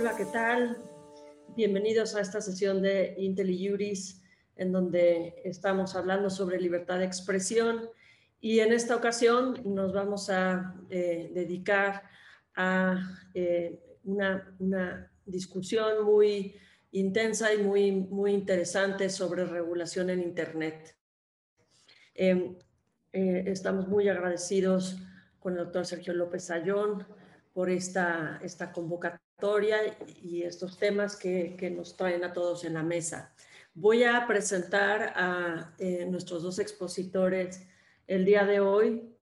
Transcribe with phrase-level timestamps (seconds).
[0.00, 0.78] hola, ¿qué tal?
[1.54, 4.22] Bienvenidos a esta sesión de IntelliJuris,
[4.56, 7.90] en donde estamos hablando sobre libertad de expresión
[8.40, 12.04] y en esta ocasión nos vamos a eh, dedicar
[12.54, 12.98] a
[13.34, 16.56] eh, una, una, discusión muy
[16.92, 20.96] intensa y muy, muy interesante sobre regulación en Internet.
[22.14, 22.56] Em,
[23.12, 24.96] eh, estamos muy agradecidos
[25.38, 27.06] con el doctor Sergio López Ayón
[27.52, 29.29] por esta, esta convocatoria
[30.22, 33.34] y estos temas que, que, nos traen a todos en la mesa.
[33.74, 37.66] Voy a presentar a eh, nuestros dos expositores
[38.06, 39.16] el día de hoy.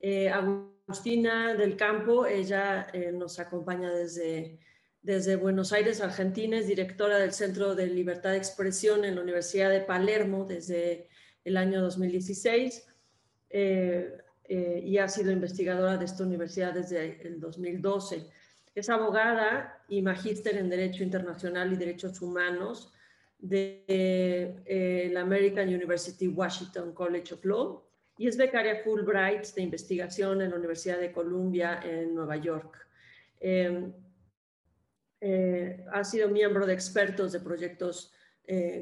[0.00, 4.58] Eh, Agustina del Campo, ella eh, nos acompaña desde,
[5.02, 9.70] desde Buenos Aires, Argentina, es directora del Centro de Libertad de Expresión en la Universidad
[9.70, 11.08] de Palermo desde
[11.44, 12.86] el año 2016.
[13.50, 18.28] Eh, eh, y ha sido investigadora de esta universidad desde el 2012.
[18.74, 22.92] Es abogada y magíster en Derecho Internacional y Derechos Humanos
[23.38, 27.84] de eh, la American University Washington College of Law
[28.16, 32.86] y es becaria Fulbright de investigación en la Universidad de Columbia en Nueva York.
[33.38, 33.92] Em,
[35.20, 38.12] eh, ha sido miembro de expertos de proyectos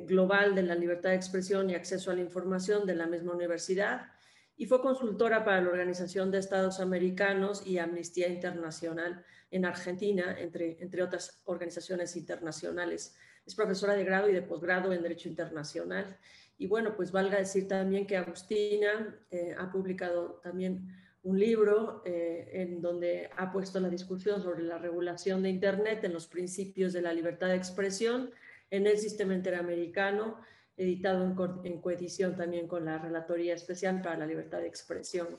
[0.06, 4.11] global de la libertad de expresión y acceso a la información de la misma universidad
[4.56, 10.83] y fue consultora para la Organización de Estados Americanos y Amnistía Internacional en Argentina, entre,
[10.83, 13.14] entre otras organizaciones internacionales.
[13.47, 16.19] Es profesora de grado y de posgrado en Derecho Internacional.
[16.59, 20.89] Y bueno, pues valga decir también que Agustina eh, ha publicado también
[21.22, 26.12] un libro eh, en donde ha puesto la discusión sobre la regulación de Internet en
[26.12, 28.31] los principios de la libertad de expresión
[28.70, 30.41] en el sistema interamericano
[30.77, 31.25] editado
[31.64, 35.39] en, coedición también con la Relatoría Especial para la Libertad de Expresión.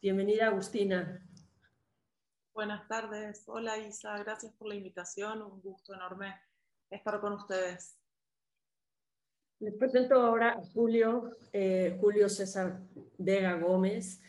[0.00, 1.26] Bienvenida, Agustina.
[2.54, 3.42] Buenas tardes.
[3.48, 4.16] Hola, Isa.
[4.18, 5.42] Gracias por la invitación.
[5.42, 6.36] Un gusto enorme
[6.88, 7.98] estar con ustedes.
[9.58, 12.80] Les presento ahora a Julio, eh, Julio César
[13.18, 14.20] Vega Gómez.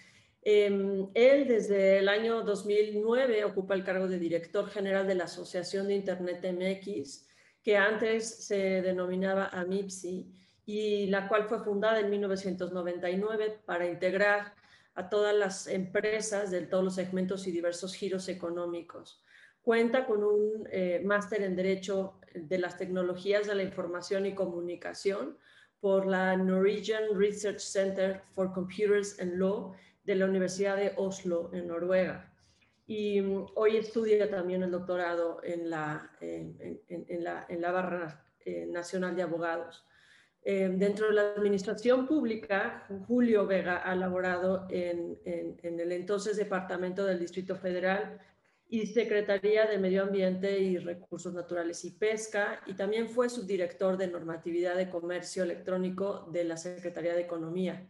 [0.42, 5.88] Em, él desde el año 2009 ocupa el cargo de director general de la Asociación
[5.88, 7.28] de Internet MX,
[7.62, 10.34] que antes se denominaba AMIPSI
[10.66, 14.56] y la cual fue fundada en 1999 para integrar
[14.96, 19.22] a todas las empresas de todos los segmentos y diversos giros económicos.
[19.62, 25.38] Cuenta con un eh, máster en Derecho de las Tecnologías de la Información y Comunicación
[25.80, 29.74] por la Norwegian Research Center for Computers and Law
[30.04, 32.32] de la Universidad de Oslo, en Noruega.
[32.88, 38.68] Y mm, hoy estudia también el doctorado en la, en, la, en la Barra eh,
[38.68, 39.86] Nacional de Abogados.
[40.48, 47.20] Eh, dentro de la administración pública, Julio Vega ha laborado en, el entonces Departamento del
[47.20, 48.22] Distrito Federal
[48.70, 54.08] y Secretaría de Medio Ambiente y Recursos Naturales y Pesca, y también fue subdirector de
[54.08, 57.90] normatividad de comercio electrónico de la Secretaría de Economía.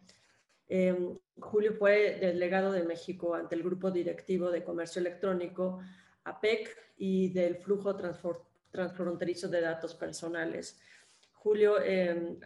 [0.70, 0.96] Eh,
[1.38, 5.82] Julio fue delegado de México ante el Grupo Directivo de Comercio Electrónico,
[6.24, 7.96] APEC, y del flujo
[8.72, 10.80] transfronterizo de datos personales.
[11.46, 12.40] Julio em,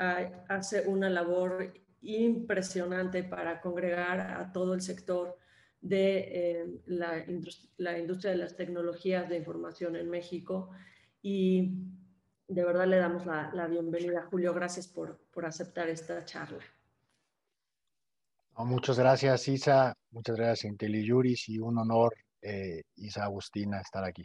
[0.50, 5.38] hace una labor impresionante para congregar a todo el sector
[5.80, 7.18] de em, la,
[7.98, 10.72] industria, de las tecnologías de información en México
[11.22, 11.78] y
[12.46, 14.28] de verdad le damos la, bienvenida.
[14.30, 16.66] Julio, gracias por, aceptar esta charla.
[18.58, 19.94] muchas gracias, Isa.
[20.12, 24.24] Muchas gracias, IntelliJuris, y un honor, eh, Isa Agustina, estar aquí.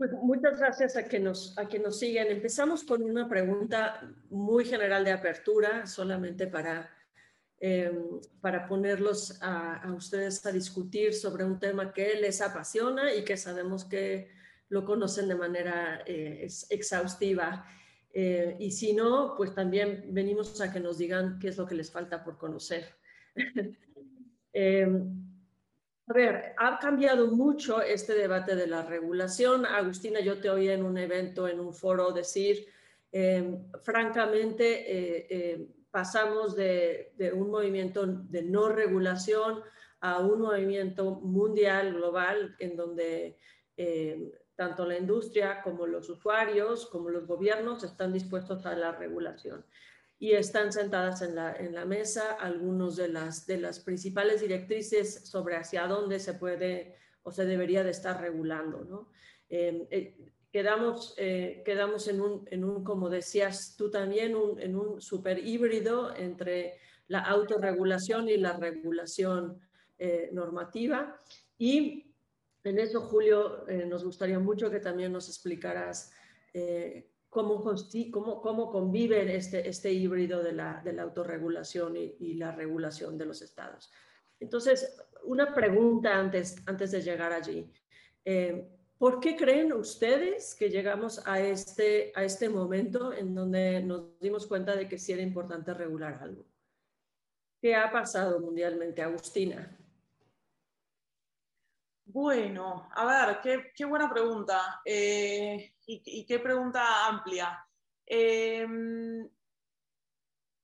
[0.00, 2.28] Pues muchas gracias a que, nos, a que nos siguen.
[2.28, 6.90] Empezamos con una pregunta muy general de apertura, solamente para,
[7.58, 13.36] em, para ponerlos a, ustedes a discutir sobre un tema que les apasiona y que
[13.36, 14.30] sabemos que
[14.70, 17.66] lo conocen de manera eh, exhaustiva.
[18.10, 21.74] Eh, y si no, pues también venimos a que nos digan qué es lo que
[21.74, 22.86] les falta por conocer.
[26.10, 29.64] A ver, ha cambiado mucho este debate de la regulación.
[29.64, 32.66] Agustina, yo te oí en un evento, en un foro, decir,
[33.12, 39.62] em, francamente, eh, eh, pasamos de, un movimiento de no regulación
[40.00, 43.38] a un movimiento mundial, global, en donde
[43.76, 49.64] em, tanto la industria como los usuarios, como los gobiernos están dispuestos a la regulación
[50.22, 55.26] y están sentadas en la, en la mesa algunos de las, de las principales directrices
[55.26, 58.84] sobre hacia dónde se puede o se debería de estar regulando.
[58.84, 59.08] ¿no?
[59.48, 60.14] Em, eh,
[60.52, 66.14] quedamos, eh, quedamos en, un, en un, como decías tú también, en un super híbrido
[66.14, 66.74] entre
[67.08, 69.58] la autorregulación y la regulación
[69.98, 71.18] eh, normativa.
[71.56, 72.06] Y
[72.62, 76.12] En eso, Julio, nos gustaría mucho que también nos explicaras
[77.30, 77.62] cómo,
[78.12, 83.24] cómo, cómo, convive este, este híbrido de la, de la autorregulación y, la regulación de
[83.24, 83.90] los estados.
[84.40, 87.72] Entonces, una pregunta antes, antes de llegar allí.
[88.24, 88.68] Eh,
[88.98, 94.46] ¿Por qué creen ustedes que llegamos a este, a este momento en donde nos dimos
[94.46, 96.44] cuenta de que sí era importante regular algo?
[97.62, 99.79] ¿Qué ha pasado mundialmente, Agustina?
[102.12, 107.64] Bueno, a ver, qué, buena pregunta eh, y, qué pregunta amplia.
[108.04, 109.28] Em,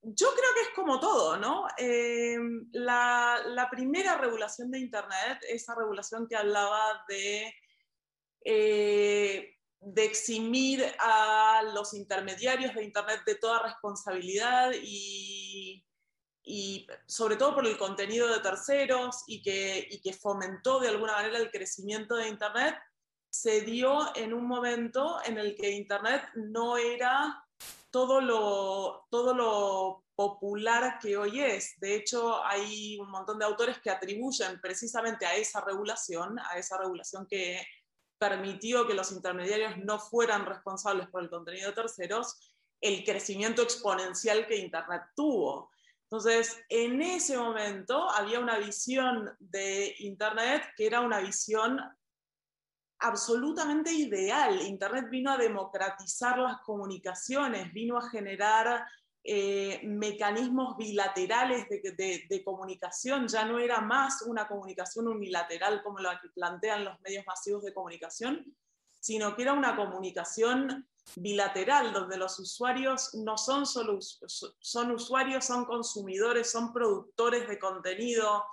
[0.03, 1.69] yo creo que es como todo, ¿no?
[1.79, 7.55] Em, la, primera regulación de Internet, esa regulación que hablaba de,
[8.45, 15.86] eh, de eximir a los intermediarios de Internet de toda responsabilidad y
[16.49, 21.15] y sobre todo por el contenido de terceros y que, y que fomentó de alguna
[21.15, 22.77] manera el crecimiento de Internet,
[23.29, 27.45] se dio en un momento en el que Internet no era
[27.91, 31.79] todo lo, todo lo popular que hoy es.
[31.81, 36.79] De hecho, hay un montón de autores que atribuyen precisamente a esa regulación, a esa
[36.79, 37.61] regulación que
[38.19, 44.47] permitió que los intermediarios no fueran responsables por el contenido de terceros, el crecimiento exponencial
[44.47, 45.71] que Internet tuvo.
[46.09, 51.81] Entonces, en ese momento había una visión de Internet que era una visión
[53.01, 54.63] absolutamente ideal.
[54.63, 58.87] Internet vino a democratizar las comunicaciones, vino a generar
[59.25, 66.29] eh, mecanismos bilaterales de, comunicación, ya no era más una comunicación unilateral como la que
[66.29, 68.45] plantean los medios masivos de comunicación,
[69.01, 75.65] sino que era una comunicación bilateral, donde los usuarios no son solo son usuarios, son
[75.65, 78.45] consumidores, son productores de contenido,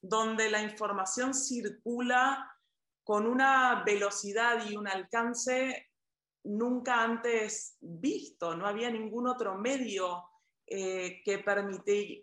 [0.00, 2.48] donde la información circula
[3.04, 5.90] con una velocidad y un alcance
[6.44, 8.56] nunca antes visto.
[8.56, 10.24] No había ningún otro medio
[10.66, 11.44] eh, que,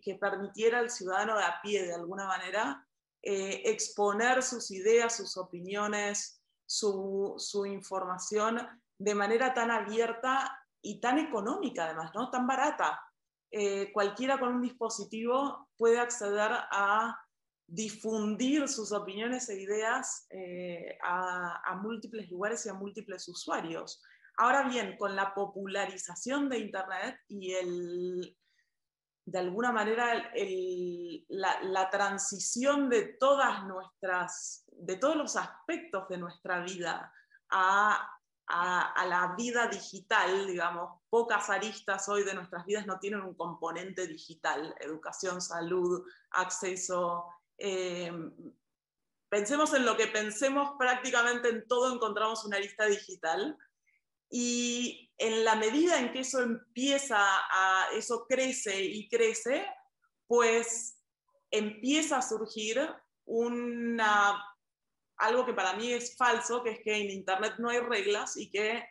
[0.01, 2.85] que, permitiera al ciudadano de a pie, de alguna manera,
[3.21, 8.59] eh, exponer sus ideas, sus opiniones, su, su información
[8.99, 12.29] de manera tan abierta y tan económica además, ¿no?
[12.29, 13.01] Tan barata.
[13.51, 17.17] Eh, cualquiera con un dispositivo puede acceder a
[17.65, 24.01] difundir sus opiniones e ideas eh, a, múltiples lugares y a múltiples usuarios.
[24.37, 28.37] Ahora bien, con la popularización de Internet y el,
[29.25, 30.31] de alguna manera
[31.29, 37.13] la, la, transición de todas nuestras, de todos los aspectos de nuestra vida
[37.49, 38.18] a
[38.49, 44.07] a, la vida digital, digamos, pocas aristas hoy de nuestras vidas no tienen un componente
[44.07, 47.25] digital, educación, salud, acceso.
[47.59, 48.11] Eh,
[49.29, 53.55] pensemos en lo que pensemos, prácticamente en todo encontramos una arista digital.
[54.31, 59.67] Y en la medida en que eso empieza a, eso crece y crece,
[60.27, 60.99] pues
[61.51, 62.79] empieza a surgir
[63.25, 64.43] una
[65.19, 68.49] algo que para mí es falso, que es que en Internet no hay reglas y
[68.49, 68.83] que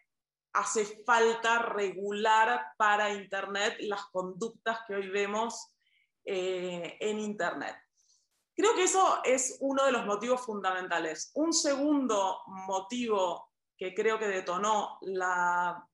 [0.53, 5.73] hace falta regular para Internet las conductas que hoy vemos
[6.25, 7.77] eh, en Internet.
[8.55, 11.31] Creo que eso es uno de los motivos fundamentales.
[11.35, 15.87] Un segundo motivo que creo que detonó la,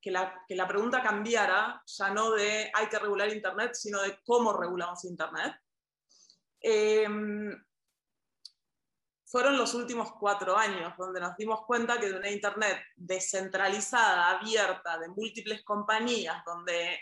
[0.00, 5.04] que, la, pregunta cambiara, ya no de hay que regular Internet, sino de cómo regulamos
[5.04, 5.54] Internet,
[6.60, 7.06] eh,
[9.28, 14.98] fueron los últimos cuatro años, donde nos dimos cuenta que de una Internet descentralizada, abierta,
[14.98, 16.98] de múltiples compañías, donde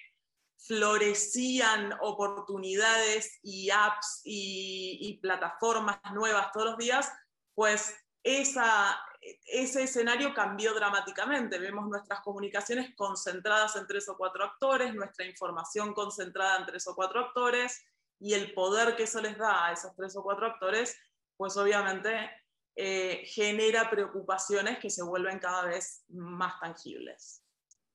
[0.59, 7.13] florecían oportunidades y apps y, plataformas nuevas todos los días,
[7.55, 11.61] pues ese escenario cambió dramáticamente.
[11.61, 16.97] Vemos nuestras comunicaciones concentradas en tres o cuatro actores, nuestra información concentrada en tres o
[16.97, 17.85] cuatro actores,
[18.19, 20.97] y el poder que eso les da a esos tres o cuatro actores
[21.37, 22.31] pues obviamente
[22.75, 27.43] eh, genera preocupaciones que se vuelven cada vez más tangibles.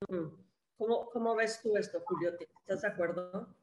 [0.09, 0.27] Mm.
[0.77, 2.31] ¿Cómo, cómo ves tú esto, Julio?
[2.61, 3.55] ¿Estás de acuerdo?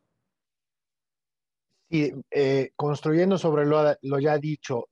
[1.91, 4.87] Sí, eh, construyendo sobre lo, lo, ya dicho,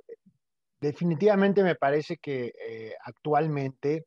[0.81, 4.07] definitivamente me parece que eh, actualmente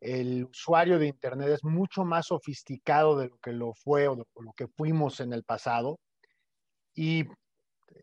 [0.00, 4.24] el usuario de Internet es mucho más sofisticado de lo que lo fue o de
[4.36, 5.98] lo que fuimos en el pasado.
[6.94, 7.24] Y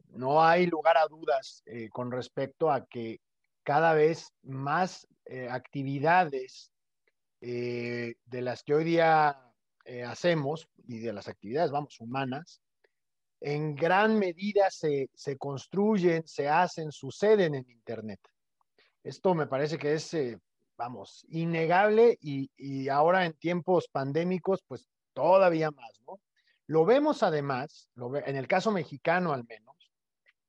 [0.09, 3.21] no hay lugar a dudas eh, con respecto a que
[3.63, 6.71] cada vez más eh, actividades
[7.41, 9.43] eh, de las que hoy día
[10.05, 12.61] hacemos y de las actividades, vamos, humanas,
[13.39, 18.19] en gran medida se, construyen, se hacen, suceden en Internet.
[19.01, 20.13] Esto me parece que es,
[20.75, 26.19] vamos, innegable y, y, ahora en tiempos pandémicos, pues todavía más, ¿no?
[26.67, 29.76] Lo vemos además, lo en el caso mexicano al menos,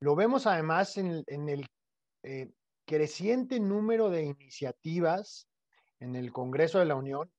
[0.00, 1.66] lo vemos además en, el
[2.22, 2.50] eh,
[2.84, 5.48] creciente número de iniciativas
[6.00, 7.30] en el Congreso de la Unión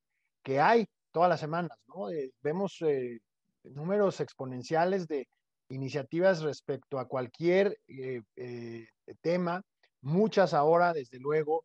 [0.44, 2.10] que hay todas las semanas, ¿no?
[2.10, 3.20] Eh, vemos eh,
[3.64, 5.28] números exponenciales de
[5.70, 7.78] iniciativas respecto a cualquier
[9.22, 9.62] tema,
[10.02, 11.64] muchas ahora, desde luego,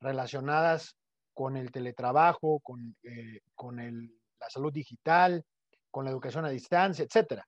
[0.00, 0.96] relacionadas
[1.32, 2.96] con el teletrabajo, con,
[3.54, 5.44] con la salud digital,
[5.88, 7.46] con la educación a distancia, etcétera.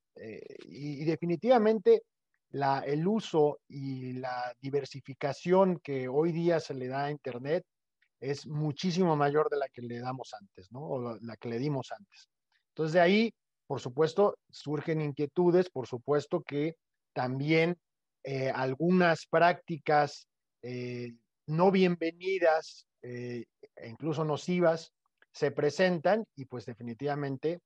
[0.69, 2.03] Y, definitivamente
[2.51, 7.65] la, el uso y la diversificación que hoy día se le da a Internet
[8.21, 10.81] es muchísimo mayor de la que le damos antes, ¿no?
[10.81, 12.29] O la que le dimos antes.
[12.69, 13.35] Entonces, de ahí,
[13.67, 16.77] por supuesto, surgen inquietudes, por supuesto que
[17.13, 17.79] también
[18.23, 20.29] eh, algunas prácticas
[20.63, 21.15] eh,
[21.47, 23.45] no bienvenidas eh,
[23.77, 24.93] e incluso nocivas
[25.33, 27.61] se presentan y pues definitivamente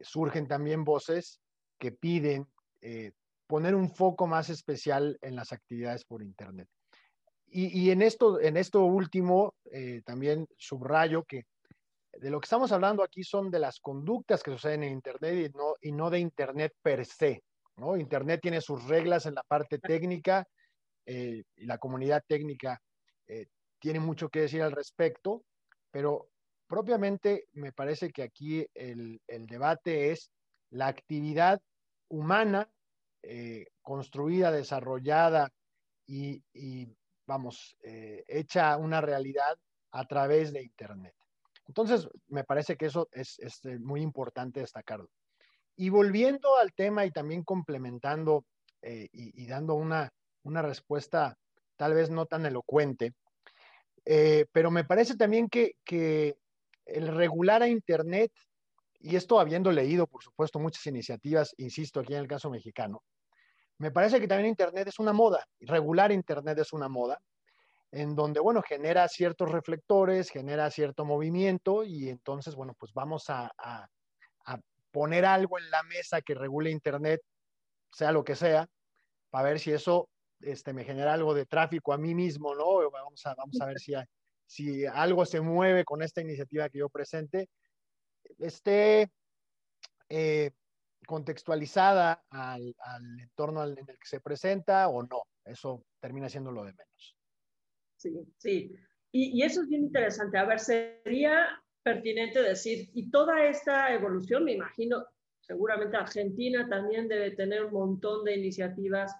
[0.00, 1.38] surgen también voces
[1.78, 2.46] que piden
[3.50, 6.68] poner un foco más especial en las actividades por Internet.
[7.52, 11.46] Y, en, esto, en esto último, eh, también subrayo que
[12.12, 15.58] de lo que estamos hablando aquí son de las conductas que suceden en Internet y
[15.58, 17.42] no, y no de Internet per se.
[17.76, 17.96] ¿no?
[17.96, 20.46] Internet tiene sus reglas en la parte técnica
[21.04, 22.80] eh, y la comunidad técnica
[23.26, 23.46] eh,
[23.80, 25.42] tiene mucho que decir al respecto,
[25.90, 26.28] pero
[26.68, 30.30] propiamente me parece que aquí el, el debate es
[30.70, 31.60] la actividad
[32.08, 32.70] humana
[33.82, 35.52] construida, desarrollada
[36.10, 36.88] y,
[37.26, 39.56] vamos, eh, hecha una realidad
[39.92, 41.14] a través de Internet.
[41.66, 45.08] Entonces, me parece que eso es, eh, muy importante destacarlo.
[45.76, 48.44] Y volviendo al tema y también complementando
[48.82, 50.12] eh, y, dando una,
[50.44, 51.36] respuesta
[51.76, 53.14] tal vez no tan elocuente,
[54.52, 55.76] pero me parece también que
[56.84, 58.32] el regular a Internet,
[59.00, 63.02] y esto habiendo leído, por supuesto, muchas iniciativas, insisto, aquí en el caso mexicano,
[63.78, 67.18] me parece que también Internet es una moda, regular Internet es una moda,
[67.92, 73.50] en donde, bueno, genera ciertos reflectores, genera cierto movimiento y entonces, bueno, pues vamos a,
[74.92, 77.20] poner algo en la mesa que regule Internet,
[77.92, 78.66] sea lo que sea,
[79.30, 80.08] para ver si eso
[80.40, 82.90] este, me genera algo de tráfico a mí mismo, ¿no?
[82.90, 83.78] Vamos a, ver
[84.46, 87.48] si algo se mueve con esta iniciativa que yo presente,
[88.38, 89.10] esté
[90.08, 90.50] eh,
[91.06, 92.74] contextualizada al,
[93.20, 95.22] entorno en el que se presenta o no.
[95.44, 97.16] Eso termina siendo lo de menos.
[97.96, 98.74] Sí, sí.
[99.12, 100.38] Y, eso es bien interesante.
[100.38, 105.04] A ver, sería pertinente decir, y toda esta evolución, me imagino,
[105.40, 109.14] seguramente Argentina también debe tener un montón de iniciativas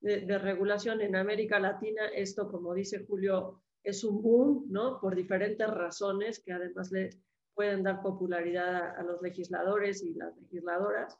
[0.00, 2.06] de, de, regulación en América Latina.
[2.08, 5.00] Esto, como dice Julio, es un boom, ¿no?
[5.00, 7.10] Por diferentes razones que además le,
[7.58, 11.18] pueden dar popularidad a, los legisladores y las legisladoras.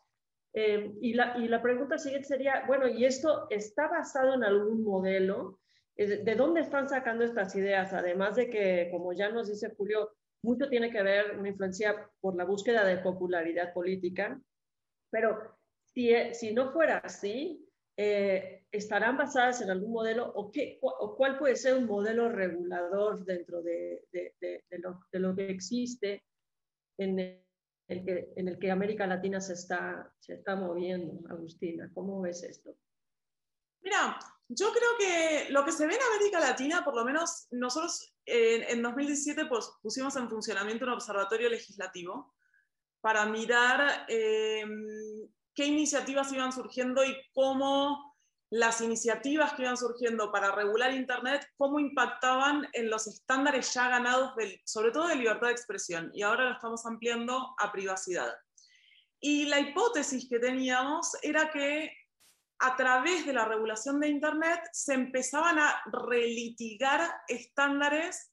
[0.53, 4.85] Eh, y, la, y, la, pregunta siguiente sería, bueno, ¿y esto está basado en algún
[4.85, 5.59] modelo?
[5.97, 7.93] ¿De dónde están sacando estas ideas?
[7.93, 10.13] Además de que, como ya nos dice Julio,
[10.45, 14.41] mucho tiene que ver, una influencia por la búsqueda de popularidad política,
[15.11, 21.17] pero si, si no fuera así, eh, ¿estarán basadas en algún modelo o, qué, o
[21.17, 26.23] cuál puede ser un modelo regulador dentro de, de, de, lo, de lo, que existe
[26.99, 27.19] en
[27.89, 31.91] el que, en el que América Latina se está, se está moviendo, Agustina.
[31.95, 32.77] ¿Cómo ves esto?
[33.81, 38.15] Mira, yo creo que lo que se ve en América Latina, por lo menos nosotros
[38.27, 42.35] en, en 2017 pues, pusimos en funcionamiento un observatorio legislativo
[43.01, 44.65] para mirar eh,
[45.55, 48.08] qué iniciativas iban surgiendo y cómo
[48.51, 54.33] las iniciativas que iban surgiendo para regular Internet, cómo impactaban en los estándares ya ganados,
[54.65, 58.35] sobre todo de libertad de expresión, y ahora lo estamos ampliando a privacidad.
[59.21, 61.93] Y la hipótesis que teníamos era que
[62.61, 68.33] a través de la regulación de Internet se empezaban a relitigar estándares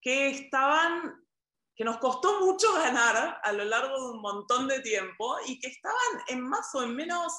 [0.00, 1.26] que estaban
[1.74, 5.68] que nos costó mucho ganar a lo largo de un montón de tiempo y que
[5.68, 7.32] estaban en más o en menos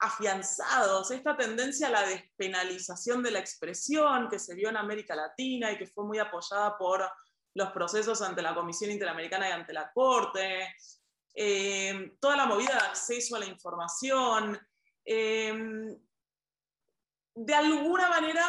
[0.00, 5.70] afianzados, esta tendencia a la despenalización de la expresión que se vio en América Latina
[5.70, 7.06] y que fue muy apoyada por
[7.54, 10.74] los procesos ante la Comisión Interamericana y ante la Corte,
[11.34, 14.58] eh, toda la movida de acceso a la información.
[15.04, 15.96] Eh,
[17.34, 18.44] de alguna manera,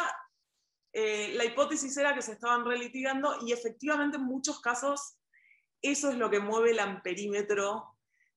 [0.92, 5.18] eh, la hipótesis era que se estaban relitigando y efectivamente en muchos casos
[5.82, 7.91] eso es lo que mueve el amperímetro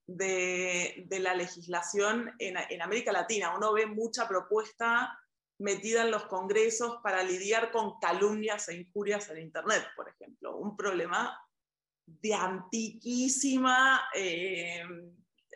[0.07, 3.55] de, la legislación en, América Latina.
[3.55, 5.19] Uno ve mucha propuesta
[5.59, 10.57] metida en los congresos para lidiar con calumnias e injurias en Internet, por ejemplo.
[10.57, 11.39] Un problema
[12.05, 14.83] de antiquísima, eh,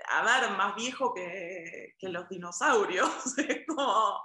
[0.07, 3.09] a ver, más viejo que, los dinosaurios.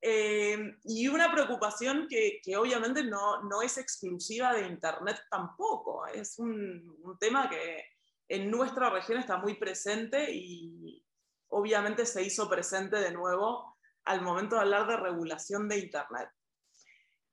[0.00, 6.06] Eh, y una preocupación que, obviamente no, no, es exclusiva de Internet tampoco.
[6.06, 7.84] Es un, un tema que
[8.28, 11.02] en nuestra región está muy presente y
[11.48, 16.28] obviamente se hizo presente de nuevo al momento de hablar de regulación de Internet.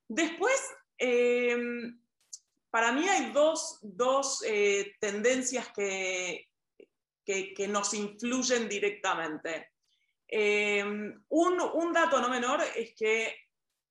[0.07, 0.55] Después,
[0.97, 1.57] eh,
[2.69, 6.49] para mí hay dos, eh, tendencias que,
[7.25, 9.71] que, nos influyen directamente.
[10.27, 13.35] Eh, un, un dato no menor es que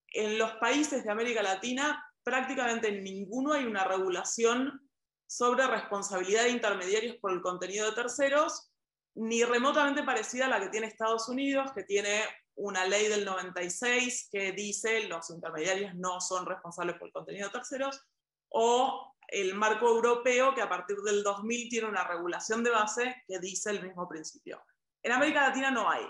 [0.08, 4.83] en los países de América Latina prácticamente en ninguno hay una regulación
[5.26, 8.70] sobre responsabilidad de intermediarios por el contenido de terceros,
[9.14, 12.22] ni remotamente parecida a la que tiene Estados Unidos, que tiene
[12.56, 17.52] una ley del 96 que dice los intermediarios no son responsables por el contenido de
[17.52, 18.00] terceros,
[18.48, 23.38] o el marco europeo que a partir del 2000 tiene una regulación de base que
[23.38, 24.62] dice el mismo principio.
[25.02, 26.04] En América Latina no hay.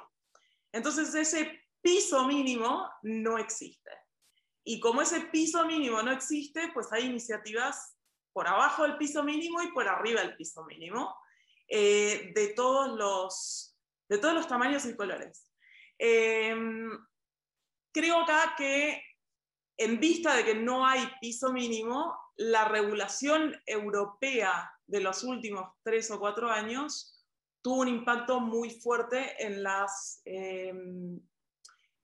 [0.72, 3.90] Entonces ese piso mínimo no existe.
[4.64, 7.93] Y como ese piso mínimo no existe, pues hay iniciativas
[8.34, 11.16] por abajo del piso mínimo y por arriba del piso mínimo,
[11.68, 15.50] eh, de, todos los, de todos los tamaños y colores.
[15.96, 16.90] Em,
[17.92, 19.00] creo acá que
[19.76, 26.10] en vista de que no hay piso mínimo, la regulación europea de los últimos tres
[26.10, 27.24] o cuatro años
[27.62, 31.20] tuvo un impacto muy fuerte en las, em,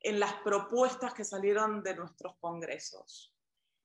[0.00, 3.29] en las propuestas que salieron de nuestros congresos.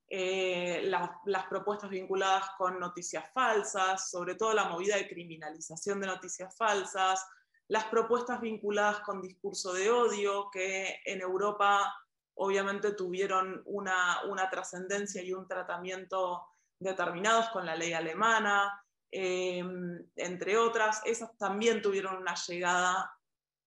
[0.08, 6.56] Eh, las propuestas vinculadas con noticias falsas, sobre todo la movida de criminalización de noticias
[6.56, 7.26] falsas,
[7.68, 11.92] las propuestas vinculadas con discurso de odio, que en Europa
[12.36, 16.46] obviamente tuvieron una, trascendencia y un tratamiento
[16.78, 23.12] determinados con la ley alemana, em, entre otras, esas también tuvieron una llegada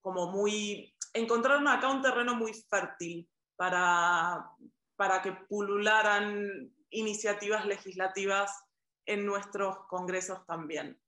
[0.01, 4.49] como muy, encontraron acá un terreno muy fértil para,
[4.99, 8.51] para que pulularan iniciativas legislativas
[9.05, 11.01] en nuestros congresos también.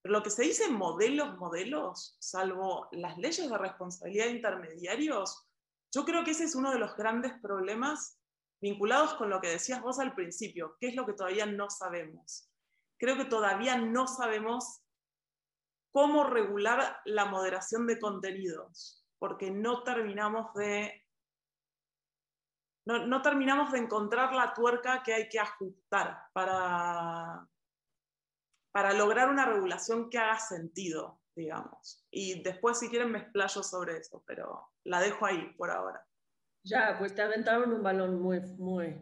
[0.00, 5.46] Pero lo que se dice modelos, modelos, salvo las leyes de responsabilidad de intermediarios,
[5.94, 8.18] yo creo que ese es uno de los grandes problemas
[8.58, 12.50] vinculados con lo que decías vos al principio, que es lo que todavía no sabemos.
[12.98, 14.80] Creo que todavía no sabemos
[15.92, 21.04] cómo regular la moderación de contenidos, porque no terminamos de
[22.90, 27.46] no, no, terminamos de encontrar la tuerca que hay que ajustar para,
[28.72, 32.04] para lograr una regulación que haga sentido, digamos.
[32.10, 36.04] Y después, si quieren, me explayo sobre eso, pero la dejo ahí por ahora.
[36.62, 39.00] Ya, pues te aventaron un balón muy, muy,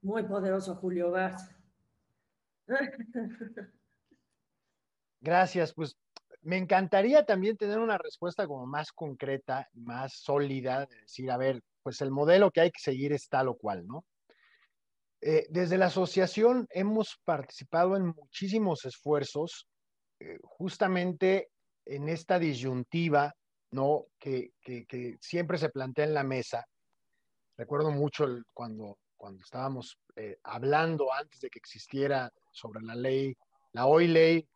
[0.00, 1.50] muy poderoso, Julio Vaz.
[5.20, 5.96] Gracias, pues
[6.42, 11.62] me encantaría también tener una respuesta como más concreta, más sólida, de decir, a ver,
[11.86, 14.04] pues el modelo que hay que seguir es tal o cual, ¿no?
[15.20, 19.68] Eh, desde la asociación hemos participado en muchísimos esfuerzos
[20.18, 21.50] eh, justamente
[21.84, 23.32] en esta disyuntiva,
[23.70, 24.06] ¿no?
[24.18, 24.50] Que,
[25.20, 26.66] siempre se plantea en la mesa.
[27.56, 33.32] Recuerdo mucho cuando, cuando estábamos eh, hablando antes de que existiera sobre la ley,
[33.74, 34.48] la hoy ley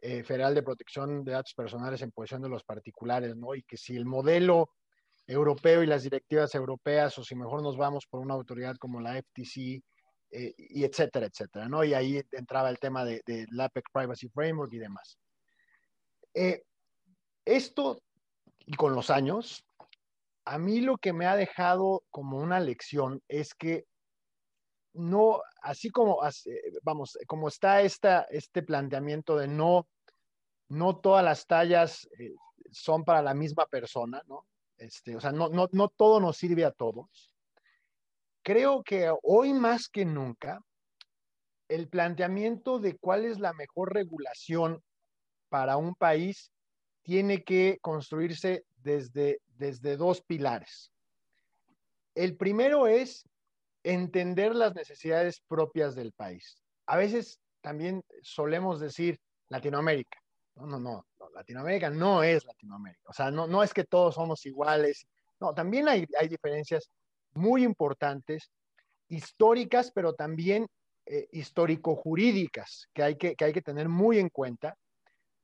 [0.00, 3.54] federal de protección de datos personales en posesión de los particulares, ¿no?
[3.54, 4.70] Y que si el modelo
[5.26, 9.16] europeo y las directivas europeas, o si mejor nos vamos por una autoridad como la
[9.16, 9.82] FTC,
[10.34, 11.84] eh, y etcétera, etcétera, ¿no?
[11.84, 15.18] Y ahí entraba el tema de, de APEC Privacy Framework y demás.
[16.32, 16.62] Eh,
[17.44, 18.02] esto,
[18.64, 19.64] y con los años,
[20.44, 23.84] a mí lo que me ha dejado como una lección es que
[24.94, 26.20] no, así como,
[26.82, 29.86] vamos, como está esta, este planteamiento de no,
[30.68, 32.34] no todas las tallas eh,
[32.70, 34.46] son para la misma persona, ¿no?
[34.82, 35.48] Este, o sea, no,
[35.96, 37.32] todo nos sirve a todos
[38.42, 40.60] creo que hoy más que nunca,
[41.68, 44.82] el planteamiento de cuál es la mejor regulación
[45.48, 46.52] para un país
[47.02, 50.92] tiene que construirse desde dos pilares.
[52.14, 53.24] El primero es
[53.84, 56.62] entender las necesidades propias del país.
[56.86, 59.18] A veces también solemos decir
[59.48, 60.21] Latinoamérica.
[60.54, 63.02] No, no, no, Latinoamérica no es Latinoamérica.
[63.06, 65.06] O sea, no, no es que todos somos iguales.
[65.40, 66.90] No, también hay, hay diferencias
[67.34, 68.50] muy importantes,
[69.08, 70.66] históricas, pero también
[71.06, 74.76] eh, histórico-jurídicas, que, hay que, hay que tener muy en cuenta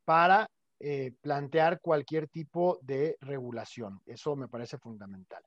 [0.05, 4.01] para eh, plantear cualquier tipo de regulación.
[4.07, 5.43] Eso me parece fundamental.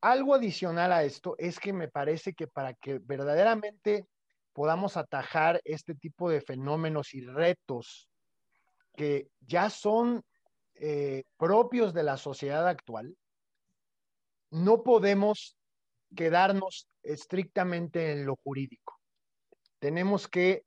[0.00, 4.06] algo adicional a esto es que me parece que para que verdaderamente
[4.58, 8.08] podamos atajar este tipo de fenómenos y retos
[8.96, 10.24] que ya son
[10.74, 13.16] eh, propios de la sociedad actual,
[14.50, 15.56] no podemos
[16.16, 18.98] quedarnos estrictamente en lo jurídico.
[19.78, 20.64] Tenemos que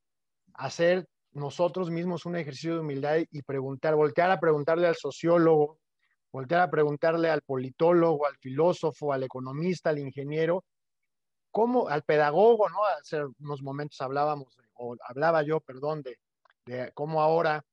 [0.53, 5.79] hacer nosotros mismos un ejercicio de humildad y preguntar, voltear a preguntarle al sociólogo,
[6.31, 10.63] voltear a preguntarle al politólogo, al filósofo, al economista, al ingeniero,
[11.51, 12.83] cómo, al pedagogo, ¿no?
[12.85, 16.17] Hace unos momentos hablábamos, o hablaba yo, perdón, de,
[16.65, 17.63] de cómo ahora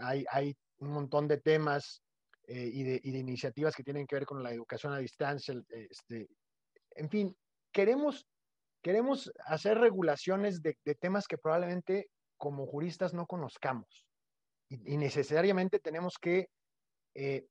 [0.00, 2.04] hay, hay, un montón de temas
[2.46, 5.54] eh, y, de, y, de, iniciativas que tienen que ver con la educación a distancia.
[5.70, 6.28] Este,
[6.92, 7.36] en fin,
[7.72, 8.24] queremos,
[8.80, 14.06] queremos hacer regulaciones de, de temas que probablemente como juristas no conozcamos.
[14.68, 16.48] Y, y necesariamente tenemos que
[17.14, 17.48] eh,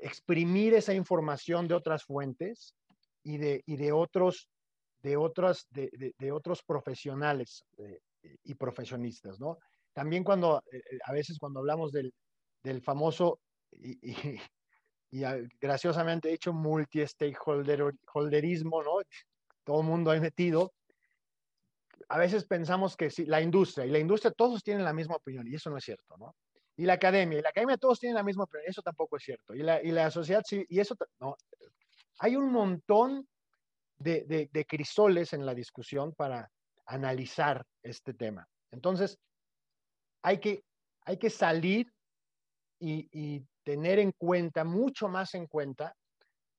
[0.00, 2.74] exprimir esa información de otras fuentes
[3.22, 4.48] y de, y de otros
[5.04, 8.00] de, otros, de, de, de otros profesionales eh,
[8.42, 9.58] y profesionistas, ¿no?
[9.92, 12.14] También cuando, eh, a veces cuando hablamos del,
[12.62, 13.38] del famoso
[13.70, 14.10] y, y,
[15.10, 15.24] y,
[15.60, 18.92] graciosamente dicho multi-stakeholderismo, ¿no?
[19.62, 20.72] Todo el mundo ahí metido.
[22.08, 25.46] A veces pensamos que sí, la industria, y la industria todos tienen la misma opinión,
[25.46, 26.34] y eso no es cierto, ¿no?
[26.76, 29.54] Y la academia, y la academia todos tienen la misma opinión, eso tampoco es cierto.
[29.54, 31.36] Y la, y la sociedad, sí, y eso, no.
[32.20, 33.28] Hay un montón
[33.98, 36.50] de, crisoles en la discusión para
[36.86, 38.46] analizar este tema.
[38.70, 39.18] Entonces,
[40.22, 40.64] hay que,
[41.02, 41.92] hay que salir
[42.78, 45.96] y, tener en cuenta, mucho más en cuenta,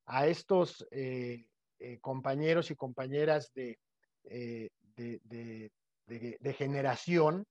[0.06, 1.46] a estos eh,
[1.78, 3.78] eh, compañeros y compañeras de,
[4.24, 5.70] eh, de,
[6.06, 7.46] de, generación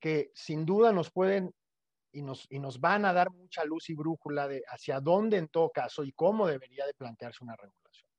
[0.00, 1.52] que sin duda nos pueden
[2.12, 5.48] y nos, y nos van a dar mucha luz y brújula de hacia dónde en
[5.48, 8.13] todo caso y cómo debería de plantearse una regulación.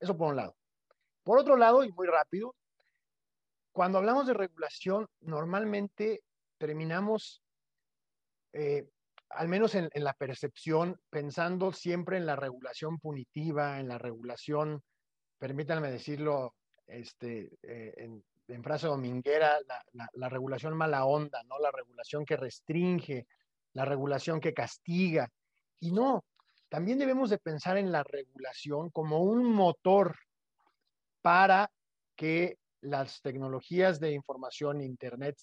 [0.00, 0.56] Eso por un lado.
[1.22, 2.54] Por otro lado, y muy rápido,
[3.72, 6.22] cuando hablamos de regulación, normalmente
[6.58, 7.42] terminamos,
[8.52, 8.88] eh,
[9.30, 14.82] al menos en, la percepción, pensando siempre en la regulación punitiva, en la regulación,
[15.38, 16.54] permítanme decirlo
[16.86, 21.58] este, eh, en, en, frase dominguera, la, la, la, regulación mala onda, ¿no?
[21.58, 23.26] La regulación que restringe,
[23.74, 25.30] la regulación que castiga.
[25.80, 26.24] Y no,
[26.68, 30.16] también debemos de pensar en la regulación como un motor
[31.22, 31.70] para
[32.16, 35.36] que las tecnologías de información, Internet,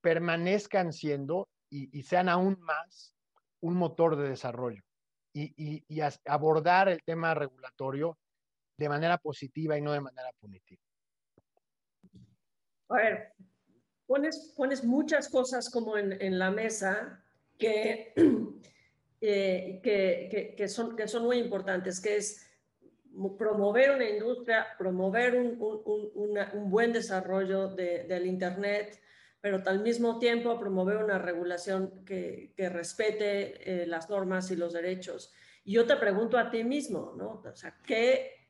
[0.00, 3.14] permanezcan siendo y, sean aún más
[3.60, 4.82] un motor de desarrollo
[5.32, 5.82] y,
[6.26, 8.18] abordar el tema regulatorio
[8.76, 10.82] de manera positiva y no de manera punitiva.
[12.90, 13.32] A ver,
[14.06, 17.24] pones, pones muchas cosas como en la mesa
[17.58, 18.12] que,
[19.24, 22.44] eh, que, que, que, son, que son muy importantes, que es
[23.38, 29.00] promover una industria, promover un, un, una, un buen desarrollo de, del Internet,
[29.40, 34.72] pero al mismo tiempo promover una regulación que, que respete eh, las normas y los
[34.72, 35.32] derechos.
[35.62, 37.42] Y yo te pregunto a ti mismo, ¿no?
[37.48, 38.48] O sea, ¿qué?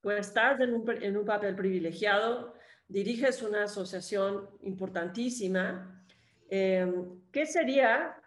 [0.00, 2.54] Tú estás en un, en un papel privilegiado,
[2.88, 6.02] diriges una asociación importantísima.
[6.48, 6.90] Eh,
[7.30, 8.19] ¿Qué sería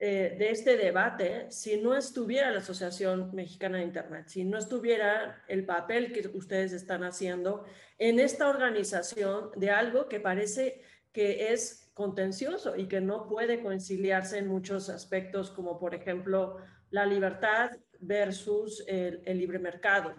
[0.00, 5.44] eh, de este debate si no estuviera la Asociación Mexicana de Internet, si no estuviera
[5.48, 7.64] el papel que ustedes están haciendo
[7.98, 14.38] en esta organización de algo que parece que es contencioso y que no puede conciliarse
[14.38, 16.56] en muchos aspectos, como por ejemplo
[16.90, 20.14] la libertad versus el, libre mercado.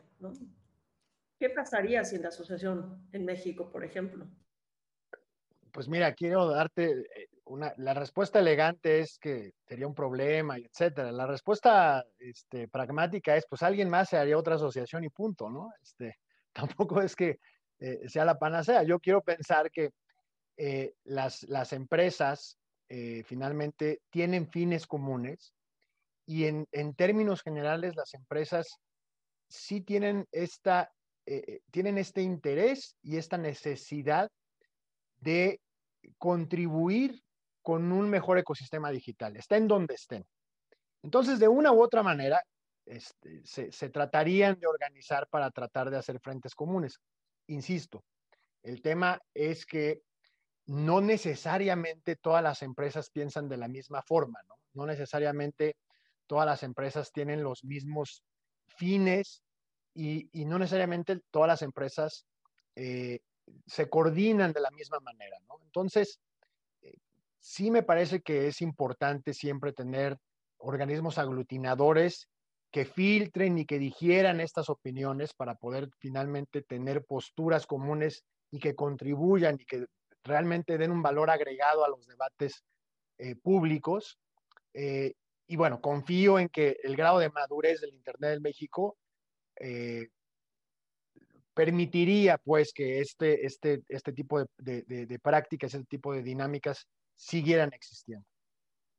[1.38, 4.26] ¿Qué pasaría sin la asociación en México, por ejemplo?
[5.72, 7.30] Pues mira, quiero darte eh,
[7.78, 11.12] la respuesta elegante es que sería un problema, etcétera.
[11.12, 15.72] La respuesta este, pragmática es, pues alguien más se haría otra asociación y punto, ¿no?
[15.82, 16.18] Este,
[16.54, 17.40] tampoco es que
[17.80, 18.84] eh, sea la panacea.
[18.84, 19.92] Yo quiero pensar que
[20.58, 22.58] eh, las, las, empresas
[22.90, 25.54] eh, finalmente tienen fines comunes
[26.26, 28.80] y en, en, términos generales las empresas
[29.48, 30.92] sí tienen, esta,
[31.70, 34.32] tienen este interés y esta necesidad
[35.18, 35.60] de
[36.18, 37.25] contribuir
[37.66, 40.24] con un mejor ecosistema digital, estén donde estén.
[41.02, 42.44] Entonces, de una u otra manera,
[42.86, 47.00] este, se, tratarían de organizar para tratar de hacer frentes comunes.
[47.48, 48.04] Insisto,
[48.62, 50.04] el tema es que
[50.68, 54.60] no necesariamente todas las empresas piensan de la misma forma, ¿no?
[54.74, 55.76] No necesariamente
[56.28, 58.22] todas las empresas tienen los mismos
[58.68, 59.42] fines
[59.96, 62.28] y, y no necesariamente todas las empresas
[62.76, 63.22] eh,
[63.66, 65.58] se coordinan de la misma manera, ¿no?
[65.64, 66.20] Entonces,
[67.46, 70.18] sí me parece que es importante siempre tener
[70.58, 72.28] organismos aglutinadores
[72.72, 78.74] que filtren y que digieran estas opiniones para poder finalmente tener posturas comunes y que
[78.74, 79.86] contribuyan y que
[80.24, 82.64] realmente den un valor agregado a los debates
[83.20, 84.18] eh, públicos.
[84.74, 85.14] Eh,
[85.46, 88.98] y bueno, confío en que el grado de madurez del Internet en México
[89.58, 90.10] eh,
[91.54, 97.72] permitiría pues que este, este, este tipo de, de, prácticas, este tipo de dinámicas siguieran
[97.74, 98.26] existiendo.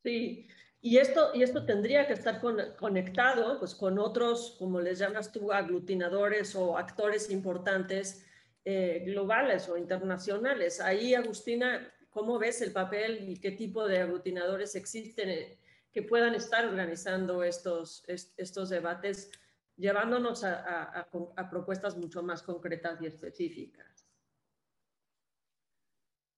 [0.03, 0.49] Sí,
[0.81, 2.41] y esto, y esto tendría que estar
[2.77, 8.25] conectado pues, con otros, como les llamas tú, aglutinadores o actores importantes
[8.65, 10.81] eh, globales o internacionales.
[10.81, 15.59] Ahí, Agustina, ¿cómo ves el papel y qué tipo de aglutinadores existen eh,
[15.93, 19.31] que puedan estar organizando estos, estos debates,
[19.77, 21.09] llevándonos a,
[21.51, 24.09] propuestas mucho más concretas y específicas?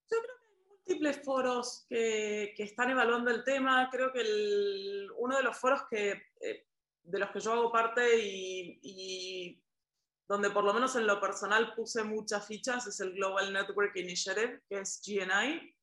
[0.09, 3.89] Yo creo que hay múltiples foros que, están evaluando el tema.
[3.91, 4.21] Creo que
[5.17, 6.65] uno de los foros que, eh,
[7.03, 9.61] de los que yo hago parte y
[10.29, 14.61] donde por lo menos en lo personal puse muchas fichas, es el Global Network Initiative,
[14.69, 15.75] que es GNI,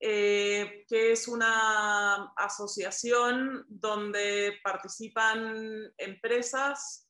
[0.00, 7.08] eh, que es una asociación donde participan empresas,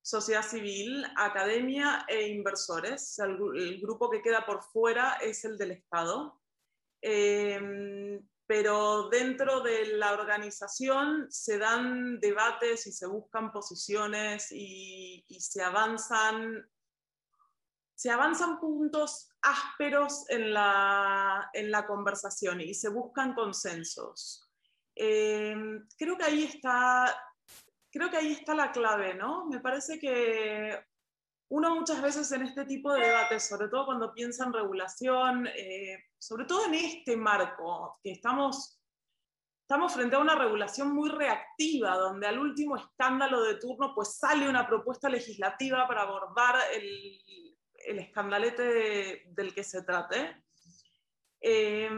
[0.00, 3.18] sociedad civil, academia e inversores.
[3.18, 6.41] El, grupo que queda por fuera es el del Estado.
[7.02, 15.62] Eh, pero dentro de la organización se dan debates y se buscan posiciones y, se
[15.62, 16.68] avanzan
[17.94, 24.50] se avanzan puntos ásperos en la, en la conversación y se buscan consensos.
[24.94, 25.54] Eh,
[25.96, 27.16] creo que ahí está
[27.92, 29.46] creo que ahí está la clave, ¿no?
[29.46, 30.78] Me parece que
[31.52, 35.98] uno muchas veces en este tipo de debates, sobre todo cuando piensa en regulación, eh,
[36.18, 38.80] sobre todo en este marco, que estamos,
[39.60, 44.48] estamos frente a una regulación muy reactiva, donde al último escándalo de turno pues sale
[44.48, 47.20] una propuesta legislativa para abordar el,
[47.84, 50.42] el escandalete del que se trate.
[51.38, 51.90] Eh,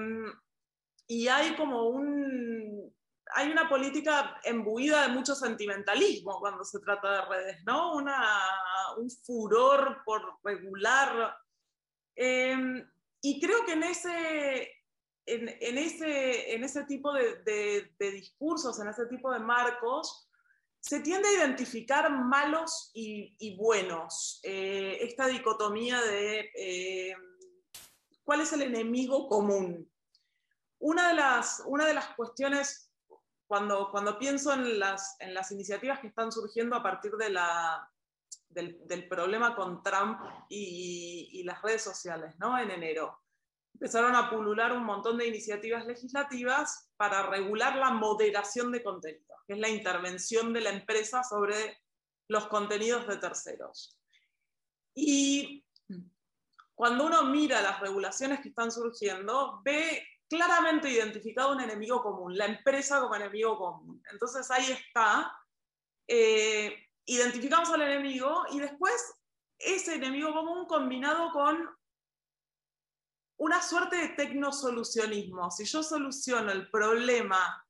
[1.07, 2.93] y hay como un,
[3.35, 7.97] hay una política embuida de mucho sentimentalismo cuando se trata de redes, ¿no?
[7.97, 11.37] un furor por regular.
[12.15, 12.89] Em,
[13.21, 14.73] y creo que en ese,
[15.27, 20.29] en, ese, en ese tipo de, discursos, en ese tipo de marcos,
[20.79, 24.41] se tiende a identificar malos y, buenos.
[24.45, 27.17] Eh, esta dicotomía de eh,
[28.23, 29.91] cuál es el enemigo común.
[30.79, 32.84] Una de las, una de las cuestiones
[33.47, 37.91] cuando, cuando pienso en las, en las iniciativas que están surgiendo a partir de la,
[38.49, 42.59] del, del problema con Trump y, y, las redes sociales, ¿no?
[42.59, 43.21] En enero.
[43.75, 49.55] Empezaron a pulular un montón de iniciativas legislativas para regular la moderación de contenidos, que
[49.55, 51.83] es la intervención de la empresa sobre
[52.29, 53.99] los contenidos de terceros.
[54.95, 55.65] Y
[56.75, 62.47] cuando uno mira las regulaciones que están surgiendo, ve claramente identificado un enemigo común, la
[62.47, 64.03] empresa como enemigo común.
[64.11, 65.33] Entonces ahí está,
[66.09, 69.15] eh, identificamos al enemigo y después
[69.59, 71.69] ese enemigo común combinado con
[73.39, 75.51] una suerte de tecnosolucionismo.
[75.51, 77.65] Si yo soluciono el problema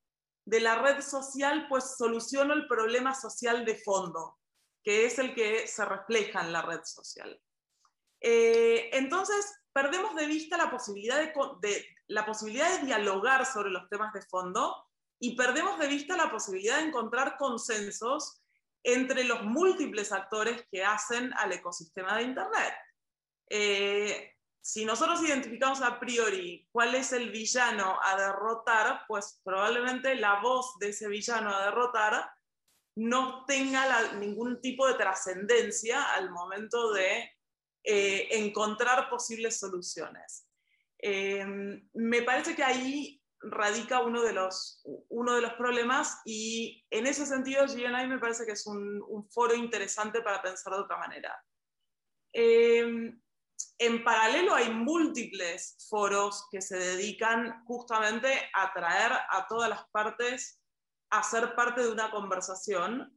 [0.45, 4.37] de la red social, pues soluciono el problema social de fondo,
[4.83, 7.41] que es el que se refleja en la red social.
[8.21, 11.19] Eh, entonces, perdemos de vista la posibilidad
[11.61, 14.75] de, la posibilidad de dialogar sobre los temas de fondo
[15.19, 18.41] y perdemos de vista la posibilidad de encontrar consensos
[18.83, 22.73] entre los múltiples actores que hacen al ecosistema de Internet.
[23.49, 30.39] Eh, si nosotros identificamos a priori cuál es el villano a derrotar, pues probablemente la
[30.41, 32.31] voz de ese villano a derrotar
[32.95, 37.31] no tenga ningún tipo de trascendencia al momento de
[37.83, 40.44] eh, encontrar posibles soluciones.
[41.07, 41.45] Eh,
[41.93, 47.27] me parece que ahí radica uno de, los, uno de los problemas y en ese
[47.27, 51.31] sentido GNI me parece que es un, foro interesante para pensar de otra manera.
[52.33, 53.13] Eh,
[53.77, 60.59] en paralelo hay múltiples foros que se dedican justamente a traer a todas las partes
[61.11, 63.15] a ser parte de una conversación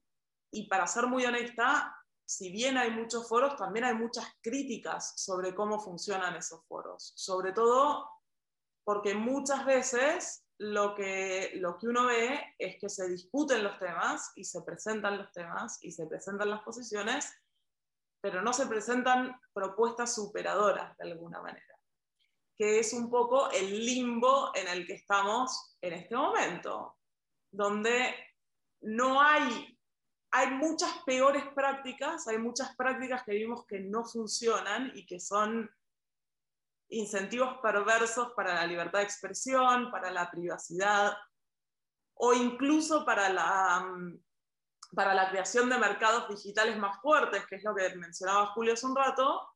[0.52, 1.97] y para ser muy honesta,
[2.28, 7.14] si bien hay muchos foros, también hay muchas críticas sobre cómo funcionan esos foros.
[7.16, 8.06] Sobre todo
[8.84, 14.30] porque muchas veces lo que, lo que uno ve es que se discuten los temas
[14.36, 17.32] y se presentan los temas y se presentan las posiciones,
[18.20, 21.80] pero no se presentan propuestas superadoras de alguna manera,
[22.58, 26.98] que es un poco el limbo en el que estamos en este momento,
[27.50, 28.14] donde
[28.82, 29.77] no hay
[30.30, 35.70] hay muchas peores prácticas, hay muchas prácticas que vimos que no funcionan y que son
[36.90, 41.16] incentivos perversos para la libertad de expresión, para la privacidad
[42.14, 44.20] o incluso para la, mm,
[44.94, 48.86] para la creación de mercados digitales más fuertes, que es lo que mencionaba Julio hace
[48.86, 49.48] un rato.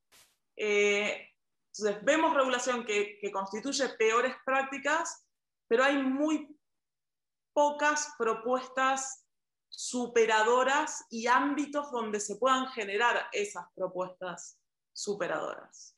[0.56, 1.28] Eh,
[1.74, 5.26] entonces, vemos regulación que, que constituye peores prácticas,
[5.66, 6.54] pero hay muy
[7.54, 9.21] pocas propuestas
[9.74, 14.58] superadoras y ámbitos donde se puedan generar esas propuestas
[14.92, 15.96] superadoras.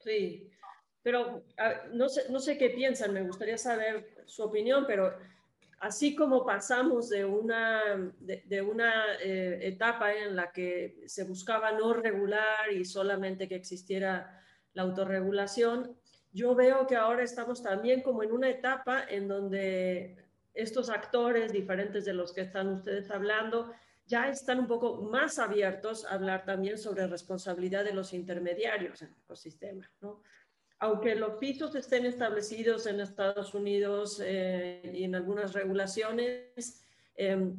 [0.00, 0.50] Sí,
[1.02, 1.44] pero
[1.92, 5.16] no, sé, no sé qué piensan, me gustaría saber su opinión, pero
[5.78, 11.92] así como pasamos de una, de, una eh, etapa en la que se buscaba no
[11.92, 14.42] regular y solamente que existiera
[14.74, 15.96] la autorregulación,
[16.32, 20.25] yo veo que ahora estamos también como en una etapa en donde
[20.56, 23.72] estos actores diferentes de los que están ustedes hablando
[24.06, 29.08] ya están un poco más abiertos a hablar también sobre responsabilidad de los intermediarios en
[29.08, 30.22] el ecosistema, ¿no?
[30.78, 37.56] aunque los pisos estén establecidos en Estados Unidos eh, y en algunas regulaciones, em,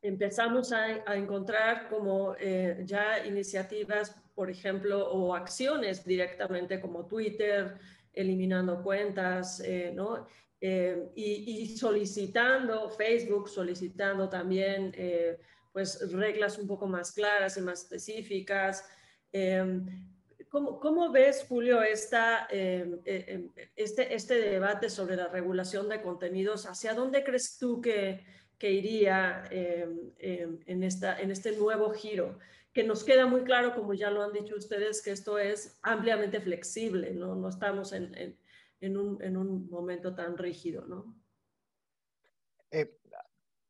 [0.00, 7.78] empezamos a, encontrar como eh, ya iniciativas, por ejemplo, o acciones directamente como Twitter,
[8.12, 10.26] eliminando cuentas, eh, ¿no?
[10.64, 14.94] Em, y, y, solicitando, Facebook solicitando también,
[15.72, 18.84] pues, reglas un poco más claras y más específicas.
[19.32, 19.84] Em,
[20.52, 26.66] ¿Cómo, ves, Julio, esta, eh, em, este, este debate sobre la regulación de contenidos?
[26.66, 28.22] ¿Hacia dónde crees tú que,
[28.58, 32.38] que iría em, en, esta, en este nuevo giro?
[32.74, 36.38] Que nos queda muy claro, como ya lo han dicho ustedes, que esto es ampliamente
[36.38, 38.36] flexible, no, no estamos en, en,
[38.82, 41.16] en, un, en un, momento tan rígido, ¿no?
[42.70, 42.98] Eh,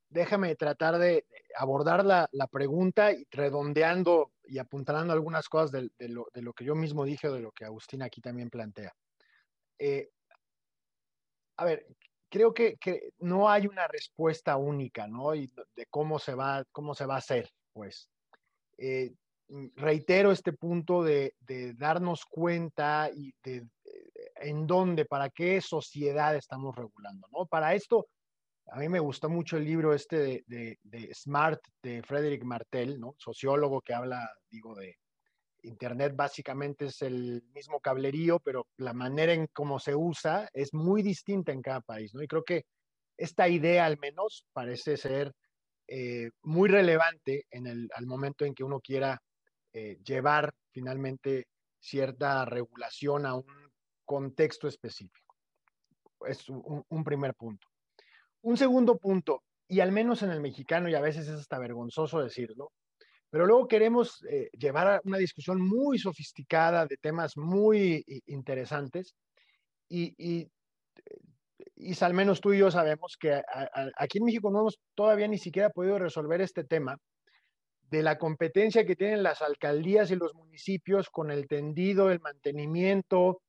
[0.08, 6.52] déjame tratar de abordar la, la pregunta y redondeando y apuntando algunas cosas de, lo,
[6.52, 8.94] que yo mismo dije o de lo que Agustín aquí también plantea.
[9.78, 10.10] Eh,
[11.56, 11.86] a ver,
[12.28, 12.78] creo que,
[13.18, 15.34] no hay una respuesta única, ¿no?
[15.34, 18.08] Y de cómo se va, cómo se va a hacer, pues.
[18.78, 19.12] Eh,
[19.76, 21.34] reitero este punto de,
[21.76, 23.66] darnos cuenta y de,
[24.42, 27.46] en dónde, para qué sociedad estamos regulando, ¿no?
[27.46, 28.06] Para esto,
[28.66, 33.14] a mí me gustó mucho el libro este de, Smart de Frederick Martel, ¿no?
[33.18, 34.96] sociólogo que habla, digo, de
[35.62, 41.02] Internet básicamente es el mismo cablerío, pero la manera en cómo se usa es muy
[41.02, 42.22] distinta en cada país, ¿no?
[42.22, 42.64] Y creo que
[43.16, 45.32] esta idea al menos parece ser
[45.86, 49.20] eh, muy relevante en el, al momento en que uno quiera
[49.72, 51.46] eh, llevar finalmente
[51.78, 53.61] cierta regulación a un
[54.04, 55.34] contexto específico.
[56.26, 57.66] Es un primer punto.
[58.42, 62.20] Un segundo punto, y al menos en el mexicano, y a veces es hasta vergonzoso
[62.20, 62.72] decirlo,
[63.32, 69.14] pero luego queremos eh, llevar a una discusión muy sofisticada de temas muy interesantes
[69.88, 70.50] y, y,
[72.02, 73.42] al menos tú y yo sabemos que
[73.96, 76.98] aquí en México no hemos todavía ni siquiera podido resolver este tema
[77.90, 83.40] de la competencia que tienen las alcaldías y los municipios con el tendido, el mantenimiento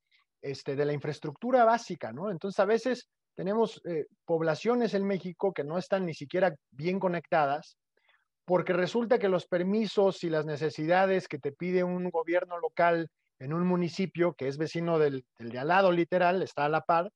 [0.44, 2.30] este, de la infraestructura básica, ¿no?
[2.30, 7.78] Entonces a veces tenemos eh, poblaciones en México que no están ni siquiera bien conectadas,
[8.44, 13.54] porque resulta que los permisos y las necesidades que te pide un gobierno local en
[13.54, 17.10] un municipio que es vecino del, de al lado, literal, está a la par,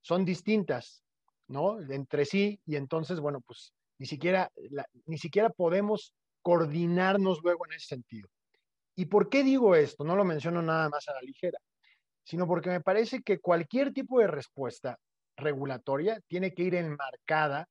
[0.00, 1.02] son distintas,
[1.48, 1.80] ¿no?
[1.80, 4.52] Entre sí, y entonces, bueno, pues ni siquiera,
[5.06, 8.28] ni siquiera podemos coordinarnos luego en ese sentido.
[8.94, 10.04] ¿Y por qué digo esto?
[10.04, 11.58] No lo menciono nada más a la ligera,
[12.28, 14.98] sino porque me parece que cualquier tipo de respuesta
[15.34, 17.66] regulatoria tiene que ir enmarcada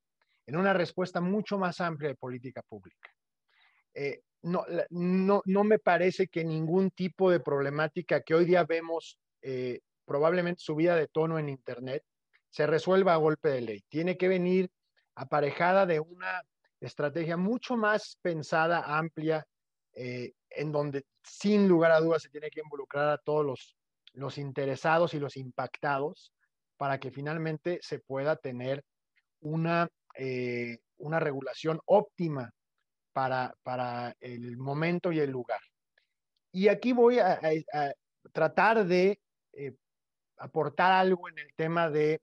[0.48, 3.08] en una respuesta mucho más amplia de política pública.
[3.93, 9.20] Eh, no, no, no, me parece que ningún tipo de problemática que hoy día vemos,
[9.43, 12.04] eh, probablemente subida de tono en Internet,
[12.50, 13.84] se resuelva a golpe de ley.
[13.88, 14.71] Tiene que venir
[15.13, 16.42] aparejada de una
[16.79, 19.46] estrategia mucho más pensada, amplia,
[19.94, 23.77] eh, en donde sin lugar a dudas se tiene que involucrar a todos los,
[24.18, 26.34] los interesados y los impactados
[26.76, 28.84] para que finalmente se pueda tener
[29.42, 32.52] una, eh, una regulación óptima
[33.13, 35.60] para, para, el momento y el lugar.
[36.52, 37.40] Y aquí voy a,
[38.32, 39.20] tratar de
[39.54, 39.76] eh,
[40.38, 42.20] aportar algo en el tema de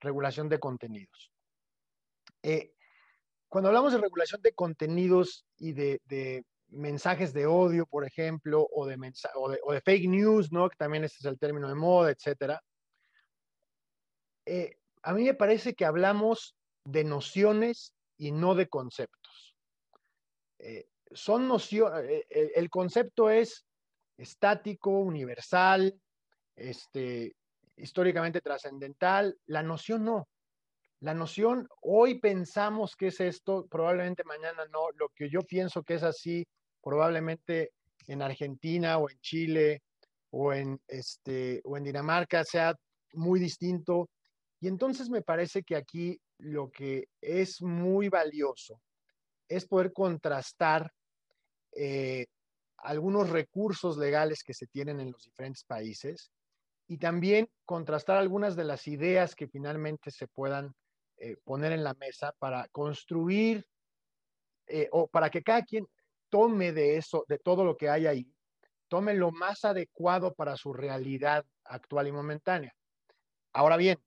[0.00, 1.30] regulación de contenidos.
[2.42, 2.72] Eh,
[3.48, 6.44] cuando hablamos de regulación de contenidos y de,
[6.76, 8.96] mensajes de odio, por ejemplo, o de,
[9.34, 10.68] o o de, fake news, ¿no?
[10.68, 12.62] que también este es el término de moda, etcétera,
[14.46, 19.56] eh, a mí me parece que hablamos de nociones y no de conceptos.
[20.58, 23.64] eh, son nociones, eh, el, concepto es
[24.16, 25.94] estático, universal,
[26.56, 27.36] este,
[27.76, 30.28] históricamente trascendental, la noción no.
[31.00, 34.90] La noción, hoy pensamos que es esto, probablemente mañana no.
[34.96, 36.46] Lo que yo pienso que es así,
[36.86, 37.72] probablemente
[38.06, 39.82] en Argentina o en Chile
[40.30, 42.76] o en, este, o en Dinamarca sea
[43.14, 44.08] muy distinto.
[44.60, 48.80] Y entonces me parece que aquí lo que es muy valioso
[49.48, 50.92] es poder contrastar
[51.72, 52.26] eh,
[52.76, 56.30] algunos recursos legales que se tienen en los diferentes países
[56.86, 60.72] y también contrastar algunas de las ideas que finalmente se puedan
[61.16, 63.66] eh, poner en la mesa para construir
[64.68, 65.84] eh, o para que cada quien
[66.28, 68.32] tome de eso, de todo lo que hay ahí,
[68.88, 72.74] tome lo más adecuado para su realidad actual y momentánea.
[73.52, 73.98] Ahora bien,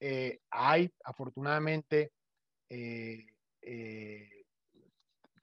[0.00, 2.12] eh, hay afortunadamente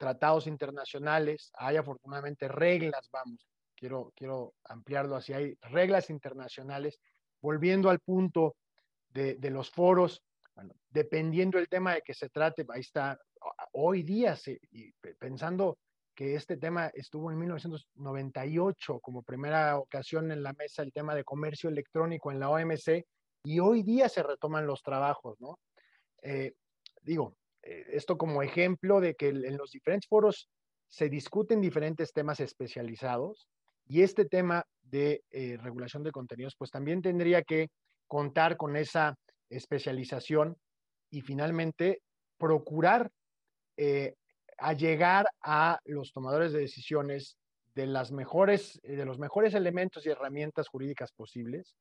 [0.00, 6.98] tratados internacionales, hay afortunadamente reglas, vamos, quiero, quiero ampliarlo así, hay reglas internacionales,
[7.42, 8.56] volviendo al punto
[9.10, 10.22] de, los foros,
[10.88, 13.20] dependiendo el tema de que se trate, ahí está,
[13.72, 14.38] hoy día,
[15.18, 15.76] pensando
[16.20, 21.24] que este tema estuvo en 1998 como primera ocasión en la mesa, el tema de
[21.24, 23.06] comercio electrónico en la OMC,
[23.42, 25.58] y hoy día se retoman los trabajos, ¿no?
[26.20, 26.52] Eh,
[27.00, 30.50] digo, eh, esto como ejemplo de que en los diferentes foros
[30.88, 33.48] se discuten diferentes temas especializados
[33.86, 37.70] y este tema de eh, regulación de contenidos, pues también tendría que
[38.06, 39.16] contar con esa
[39.48, 40.58] especialización
[41.08, 42.02] y finalmente
[42.36, 43.10] procurar
[43.78, 44.16] eh,
[44.60, 47.38] a llegar a los tomadores de decisiones
[47.74, 51.74] de, las mejores, eh, de los mejores elementos y herramientas jurídicas posibles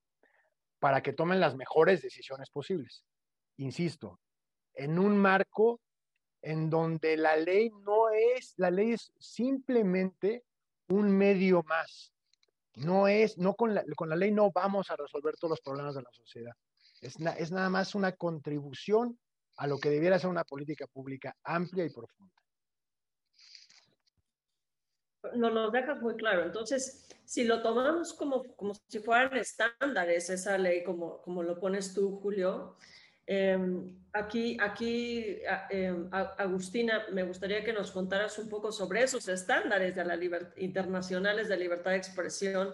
[0.80, 3.04] para que tomen las mejores decisiones posibles.
[3.58, 4.20] Insisto,
[4.74, 5.82] en un marco
[6.42, 10.46] en donde la ley no es, la ley es simplemente
[10.88, 12.14] un medio más.
[12.76, 15.96] No es, no con la, con la ley no vamos a resolver todos los problemas
[15.96, 16.54] de la sociedad.
[17.02, 19.20] Es, es nada más una contribución
[19.58, 22.40] a lo que debiera ser una política pública amplia y profunda.
[25.36, 26.44] Nos lo dejas muy claro.
[26.46, 31.94] Entonces, si lo tomamos como, como si fueran estándares, esa ley, como, como lo pones
[31.94, 32.76] tú, Julio,
[33.28, 35.38] em, aquí, aquí
[35.70, 40.18] em, Agustina, me gustaría que nos contaras un poco sobre esos estándares de la
[40.58, 42.74] internacionales de libertad de expresión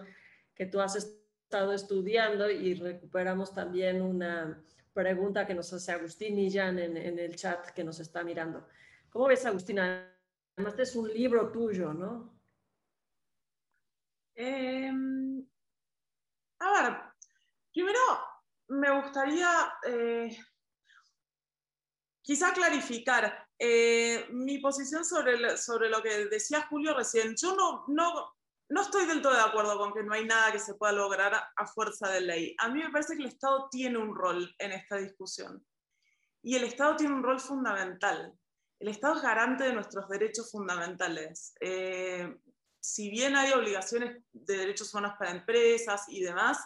[0.54, 4.62] que tú has estado estudiando y recuperamos también una
[4.94, 8.66] pregunta que nos hace Agustín Millán en, en el chat que nos está mirando.
[9.10, 10.10] ¿Cómo ves, Agustina?
[10.56, 12.35] Además, es un libro tuyo, ¿no?
[14.36, 15.42] Em,
[16.60, 17.00] a ver,
[17.72, 18.00] primero
[18.68, 20.36] me gustaría eh,
[22.20, 27.34] quizá clarificar eh, mi posición sobre, sobre lo que decía Julio recién.
[27.40, 28.34] Yo no, no,
[28.68, 31.32] no estoy del todo de acuerdo con que no hay nada que se pueda lograr
[31.56, 32.54] a fuerza de ley.
[32.58, 35.64] A mí me parece que el Estado tiene un rol en esta discusión.
[36.42, 38.38] Y el Estado tiene un rol fundamental.
[38.78, 41.54] El Estado es garante de nuestros derechos fundamentales.
[41.60, 42.36] Eh,
[42.86, 46.58] si bien hay obligaciones de derechos humanos para empresas y demás,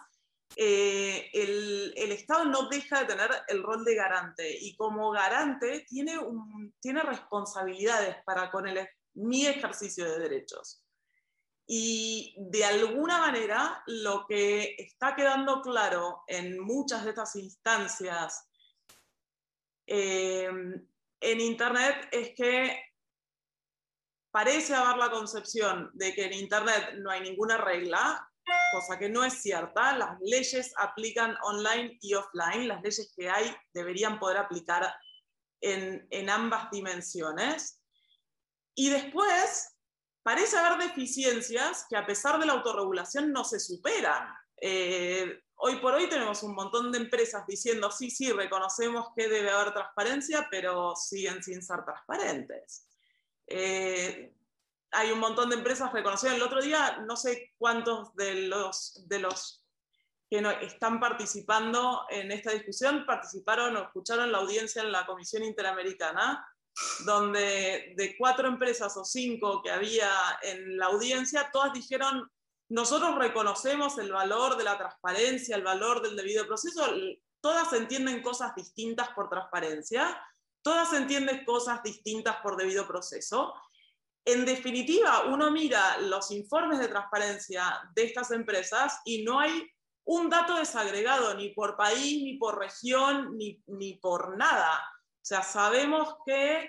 [0.55, 6.19] eh, el, Estado no deja de tener el rol de garante y como garante tiene,
[6.79, 10.85] tiene responsabilidades para con el, mi ejercicio de derechos.
[11.67, 18.47] Y de alguna manera lo que está quedando claro en muchas de estas instancias
[19.87, 20.51] eh,
[21.21, 22.90] en Internet es que
[24.31, 28.31] parece haber la concepción de que en Internet no hay ninguna regla,
[28.73, 29.97] cosa que no es cierta.
[29.97, 32.69] Las leyes aplican online y offline.
[32.69, 34.95] Las leyes que hay deberían poder aplicar
[35.61, 37.81] en, ambas dimensiones.
[38.75, 39.77] Y después
[40.23, 44.29] parece haber deficiencias que a pesar de la autorregulación no se superan.
[44.61, 49.51] Eh, hoy por hoy tenemos un montón de empresas diciendo, sí, sí, reconocemos que debe
[49.51, 52.90] haber transparencia, pero siguen sin ser transparentes.
[53.51, 54.33] Eh,
[54.93, 56.37] hay un montón de empresas reconocidas.
[56.37, 59.65] El otro día, no sé cuántos de los, de los
[60.31, 65.45] que no, están participando en esta discusión participaron o escucharon la audiencia en la Comisión
[65.45, 66.47] Interamericana
[67.05, 70.11] donde de cuatro empresas o cinco que había
[70.43, 72.31] en la audiencia, todas dijeron,
[72.69, 76.87] nosotros reconocemos el valor de la transparencia, el valor del debido proceso,
[77.41, 80.23] todas entienden cosas distintas por transparencia,
[80.63, 83.55] todas entienden cosas distintas por debido proceso.
[84.25, 89.67] En definitiva, uno mira los informes de transparencia de estas empresas y no hay
[90.05, 94.79] un dato desagregado ni por país, ni por región, ni, ni por nada.
[95.23, 96.69] O sea, sabemos que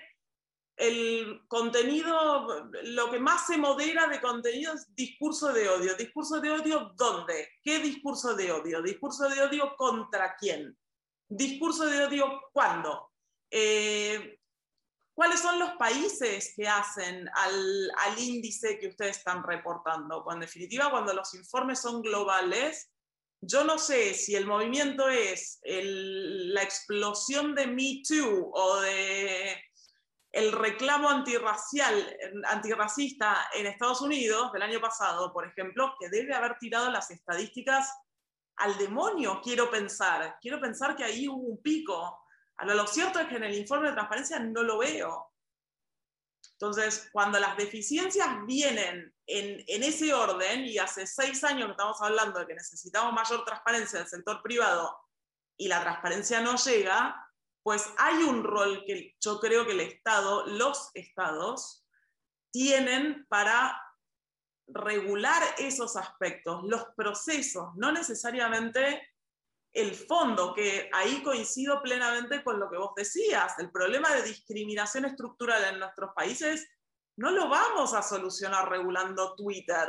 [0.76, 5.94] el contenido, lo que más se modera de contenido es discurso de odio.
[5.94, 7.48] ¿Discurso de odio dónde?
[7.62, 8.82] ¿Qué discurso de odio?
[8.82, 10.76] ¿Discurso de odio contra quién?
[11.28, 13.11] ¿Discurso de odio cuándo?
[13.54, 14.38] Eh,
[15.14, 20.24] ¿Cuáles son los países que hacen al, al, índice que ustedes están reportando?
[20.32, 22.90] en definitiva, cuando los informes son globales,
[23.42, 29.62] yo no sé si el movimiento es la explosión de Me Too o de
[30.30, 36.56] el reclamo antirracial, antirracista en Estados Unidos del año pasado, por ejemplo, que debe haber
[36.58, 37.92] tirado las estadísticas
[38.56, 40.38] al demonio, quiero pensar.
[40.40, 42.21] Quiero pensar que ahí hubo un pico.
[42.58, 45.32] A lo, cierto es que en el informe de transparencia no lo veo.
[46.52, 52.00] Entonces, cuando las deficiencias vienen en, en, ese orden, y hace seis años que estamos
[52.00, 54.96] hablando de que necesitamos mayor transparencia del sector privado
[55.56, 57.28] y la transparencia no llega,
[57.62, 61.84] pues hay un rol que yo creo que el Estado, los estados,
[62.52, 63.80] tienen para
[64.68, 69.11] regular esos aspectos, los procesos, no necesariamente
[69.72, 75.06] el fondo, que ahí coincido plenamente con lo que vos decías, el problema de discriminación
[75.06, 76.68] estructural en nuestros países
[77.16, 79.88] no lo vamos a solucionar regulando Twitter,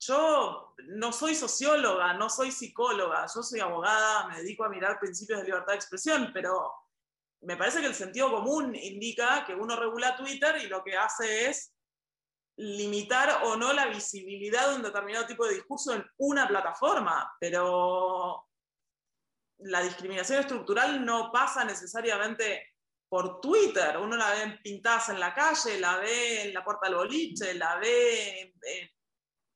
[0.00, 5.40] yo no soy socióloga, no soy psicóloga, yo soy abogada, me dedico a mirar principios
[5.40, 6.72] de libertad de expresión, pero
[7.42, 11.50] me parece que el sentido común indica que uno regula Twitter y lo que hace
[11.50, 11.74] es
[12.56, 18.49] limitar o no la visibilidad de un determinado tipo de discurso en una plataforma, pero
[19.62, 22.74] la discriminación estructural no pasa necesariamente
[23.08, 26.96] por Twitter, uno la ve pintadas en la calle, la ve en la puerta del
[26.96, 28.54] boliche, la ve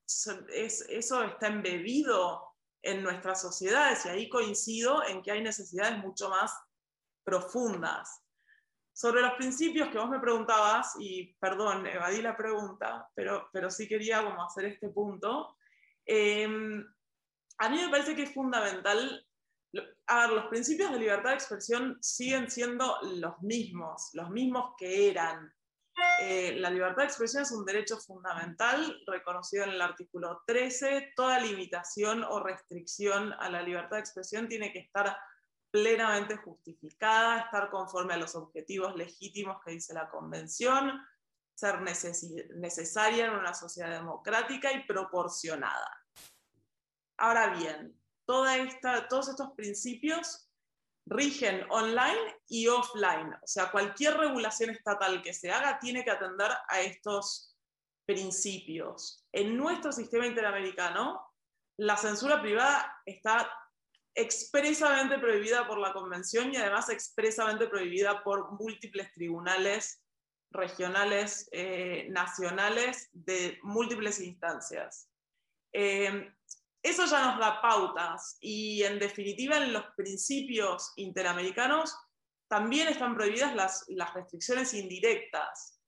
[0.07, 6.53] eso está embebido en nuestras sociedades y ahí coincido en que hay necesidades mucho más
[7.25, 8.23] profundas.
[8.93, 13.89] Sobre los principios que vos me preguntabas, y perdón, evadí la pregunta, pero, pero sí
[13.89, 15.57] quería como hacer este punto,
[16.05, 16.85] em,
[17.59, 19.27] a mí me parece que es fundamental,
[19.75, 25.53] los principios de libertad de expresión siguen siendo los mismos, los mismos que eran
[26.21, 31.13] eh, la libertad de expresión es un derecho fundamental reconocido en el artículo 13.
[31.15, 35.17] Toda limitación o restricción a la libertad de expresión tiene que estar
[35.71, 41.01] plenamente justificada, estar conforme a los objetivos legítimos que dice la Convención,
[41.55, 45.91] ser necesaria en una sociedad democrática y proporcionada.
[47.17, 50.49] Ahora bien, todos estos principios
[51.07, 53.35] rigen online y offline.
[53.35, 57.55] O sea, cualquier regulación estatal que se haga tiene que atender a estos
[58.07, 59.25] principios.
[59.33, 61.21] En nuestro sistema interamericano,
[61.79, 63.51] la censura privada está
[64.15, 70.01] expresamente prohibida por la Convención y además expresamente prohibida por múltiples tribunales
[70.51, 75.11] regionales, eh, nacionales, de múltiples instancias.
[75.73, 76.33] Eh,
[76.85, 81.97] eso ya nos da pautas y en definitiva en los principios interamericanos
[82.47, 83.55] también están prohibidas
[83.89, 85.81] las, restricciones indirectas.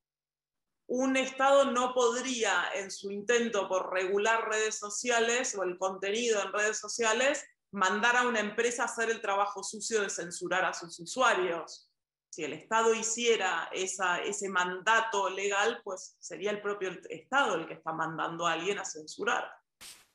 [0.89, 6.55] Un Estado no podría en su intento por regular redes sociales o el contenido en
[6.55, 10.99] redes sociales mandar a una empresa a hacer el trabajo sucio de censurar a sus
[10.99, 11.91] usuarios.
[12.31, 17.93] Si el Estado hiciera ese mandato legal, pues sería el propio Estado el que está
[17.93, 19.47] mandando a alguien a censurar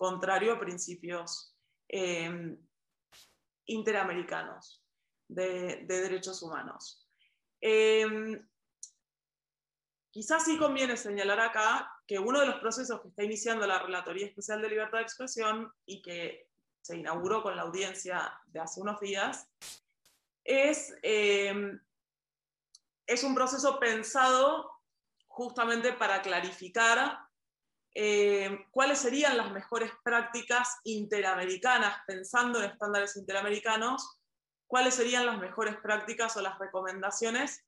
[0.01, 1.55] contrario a principios
[1.87, 2.57] em,
[3.67, 4.83] interamericanos
[5.27, 7.07] de, derechos humanos.
[7.61, 8.43] Em,
[10.09, 14.25] quizás sí conviene señalar acá que uno de los procesos que está iniciando la Relatoría
[14.25, 16.49] Especial de Libertad de Expresión y que
[16.81, 19.47] se inauguró con la audiencia de hace unos días,
[20.43, 21.79] es, em,
[23.05, 24.67] es un proceso pensado
[25.27, 27.30] justamente para clarificar
[27.93, 34.21] eh, cuáles serían las mejores prácticas interamericanas, pensando en estándares interamericanos,
[34.67, 37.65] cuáles serían las mejores prácticas o las recomendaciones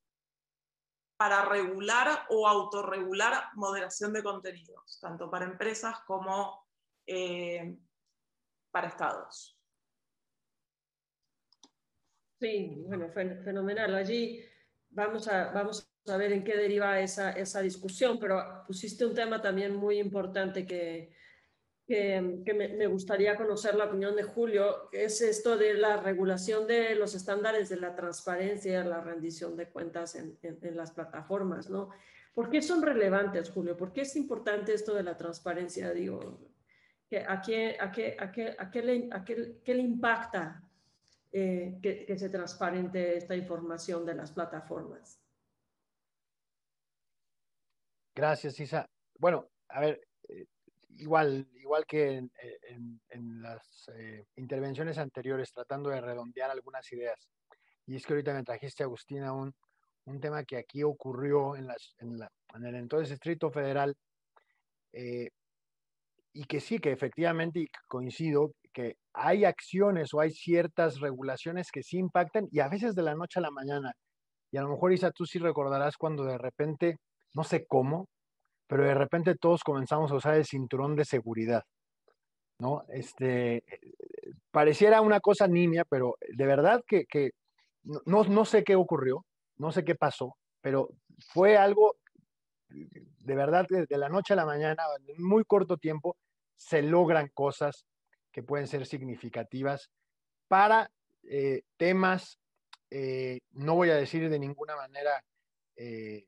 [1.16, 6.66] para regular o autorregular moderación de contenidos, tanto para empresas como
[7.06, 7.76] eh,
[8.70, 9.58] para estados.
[12.40, 13.94] Sí, bueno, fenomenal.
[13.94, 14.44] Allí
[14.90, 19.40] vamos a, vamos a ver en qué deriva esa, esa discusión, pero pusiste un tema
[19.40, 21.12] también muy importante que,
[21.86, 22.20] que,
[22.54, 27.14] me, gustaría conocer la opinión de Julio, que es esto de la regulación de los
[27.14, 31.90] estándares de la transparencia, la rendición de cuentas en, en, las plataformas, ¿no?
[32.34, 33.76] ¿Por qué son relevantes, Julio?
[33.76, 35.92] ¿Por qué es importante esto de la transparencia?
[35.92, 36.38] Digo,
[37.28, 40.62] ¿a, qué, a, qué, a, qué, a, qué, le, a qué le impacta
[41.32, 45.23] eh, que, que se transparente esta información de las plataformas?
[48.14, 48.88] Gracias, Isa.
[49.18, 50.46] Bueno, a ver, eh,
[50.98, 57.28] igual, igual que en, las eh, intervenciones anteriores, tratando de redondear algunas ideas.
[57.86, 59.52] Y es que ahorita me trajiste, Agustina, un,
[60.06, 63.94] un tema que aquí ocurrió en, las, en, la, en el entonces Distrito Federal,
[64.92, 65.30] eh,
[66.32, 71.98] y que sí, que efectivamente, coincido, que hay acciones o hay ciertas regulaciones que sí
[71.98, 73.92] impactan y a veces de la noche a la mañana.
[74.50, 76.96] Y a lo mejor, Isa, tú sí recordarás cuando de repente,
[77.34, 78.08] no sé cómo,
[78.66, 81.64] pero de repente todos comenzamos a usar el cinturón de seguridad.
[82.58, 82.84] ¿no?
[82.88, 83.64] Este,
[84.50, 87.32] pareciera una cosa nimia, pero de verdad que, que
[87.82, 89.24] no, no sé qué ocurrió,
[89.56, 91.96] no sé qué pasó, pero fue algo
[92.68, 96.16] de verdad de la noche a la mañana, en muy corto tiempo,
[96.56, 97.86] se logran cosas
[98.32, 99.90] que pueden ser significativas
[100.48, 100.90] para
[101.22, 102.38] eh, temas,
[102.90, 105.24] eh, no voy a decir de ninguna manera
[105.76, 106.26] eh,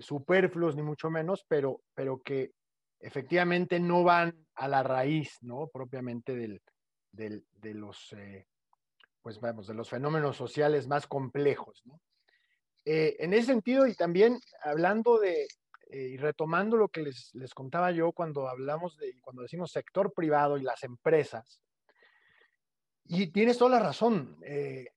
[0.00, 2.52] superfluos ni mucho menos, pero, pero que
[3.00, 5.68] efectivamente no van a la raíz, ¿no?
[5.68, 6.62] Propiamente del,
[7.12, 8.14] de los
[9.26, 11.82] pues vamos, de los fenómenos sociales más complejos.
[12.84, 15.48] Eh, en ese sentido, y también hablando de,
[15.90, 20.12] eh, y retomando lo que les, les, contaba yo cuando hablamos de, cuando decimos sector
[20.14, 21.60] privado y las empresas,
[23.06, 24.90] y tienes toda la razón, eh,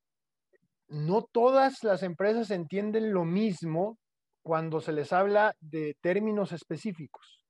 [0.89, 3.97] no todas las empresas entienden lo mismo
[4.41, 7.45] cuando se les habla de términos específicos.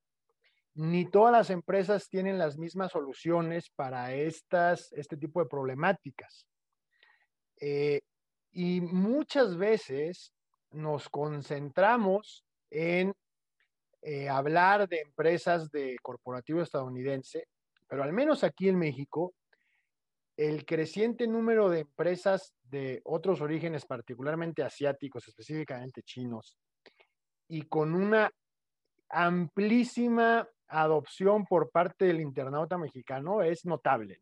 [0.76, 6.46] Ni todas las empresas tienen las mismas soluciones para estas, este tipo de problemáticas.
[7.60, 8.02] Eh,
[8.52, 10.34] y muchas veces
[10.72, 13.14] nos concentramos en
[14.02, 17.48] eh, hablar de empresas de corporativo estadounidense,
[17.88, 19.34] pero al menos aquí en México,
[20.38, 26.58] el creciente número de empresas de otros orígenes, particularmente asiáticos, específicamente chinos,
[27.50, 28.32] y con una
[29.10, 34.22] amplísima adopción por parte del internauta mexicano es notable.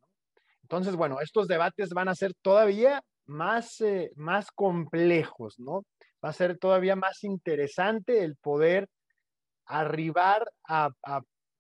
[0.64, 5.84] Entonces, bueno, estos debates van a ser todavía más, eh, más complejos, ¿no?
[6.24, 8.88] Va a ser todavía más interesante el poder
[9.66, 10.90] arribar a,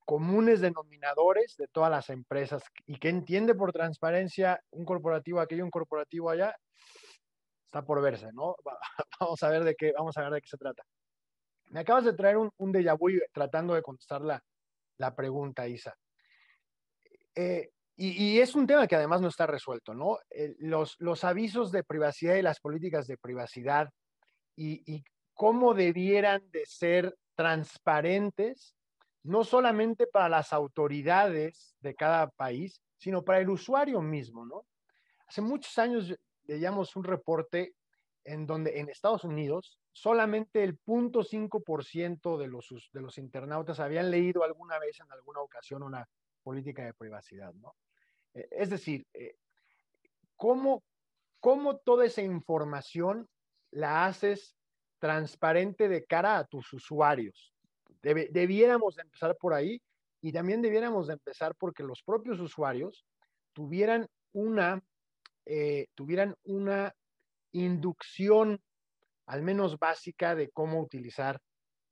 [0.05, 5.61] comunes denominadores de todas las empresas y que entiende por transparencia un corporativo aquí y
[5.61, 6.55] un corporativo allá,
[7.65, 8.55] está por verse, ¿no?
[9.19, 10.83] Vamos a ver de qué, vamos a ver de qué se trata.
[11.69, 14.41] Me acabas de traer un, un déjà vu tratando de contestar la,
[14.97, 15.95] la pregunta, Isa.
[17.35, 20.19] Eh, y, es un tema que además no está resuelto, ¿no?
[20.59, 23.89] los, los, avisos de privacidad y las políticas de privacidad
[24.55, 25.03] y,
[25.33, 28.75] cómo debieran de ser transparentes,
[29.23, 34.65] no solamente para las autoridades de cada país, sino para el usuario mismo, ¿no?
[35.27, 36.15] Hace muchos años
[36.45, 37.75] leíamos un reporte
[38.23, 44.43] en donde en Estados Unidos solamente el 0.5% de los, de los internautas habían leído
[44.43, 46.07] alguna vez en alguna ocasión una
[46.43, 47.75] política de privacidad, ¿no?
[48.35, 49.35] Eh, es decir, eh,
[50.35, 50.83] ¿cómo,
[51.83, 53.27] toda esa información
[53.71, 54.55] la haces
[54.99, 57.53] transparente de cara a tus usuarios?
[57.99, 59.81] debiéramos empezar por ahí
[60.21, 63.05] y también debiéramos de empezar porque los propios usuarios
[63.51, 64.81] tuvieran una,
[65.45, 66.93] eh, tuvieran una
[67.51, 68.61] inducción
[69.27, 71.39] al menos básica de cómo utilizar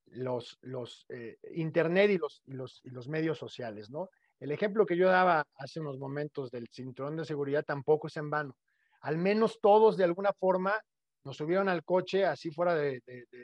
[0.07, 1.05] los, los
[1.53, 4.09] Internet y los, los, los medios sociales, ¿no?
[4.39, 8.29] El ejemplo que yo daba hace unos momentos del cinturón de seguridad tampoco es en
[8.29, 8.55] vano.
[9.01, 10.81] Al menos todos de alguna forma
[11.23, 13.01] nos subieron al coche, así fuera de,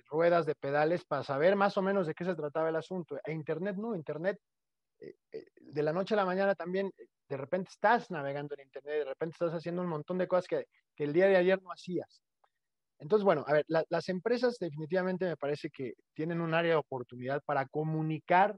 [0.10, 3.20] ruedas, de pedales, para saber más o menos de qué se trataba el asunto.
[3.26, 4.40] E Internet no, Internet
[5.00, 8.66] eh, eh, de la noche a la mañana también, eh, de repente estás navegando en
[8.66, 10.68] Internet, de repente estás haciendo un montón de cosas que,
[11.04, 12.22] el día de ayer no hacías.
[13.02, 17.42] Entonces, bueno, a ver, las empresas definitivamente me parece que tienen un área de oportunidad
[17.44, 18.56] para comunicar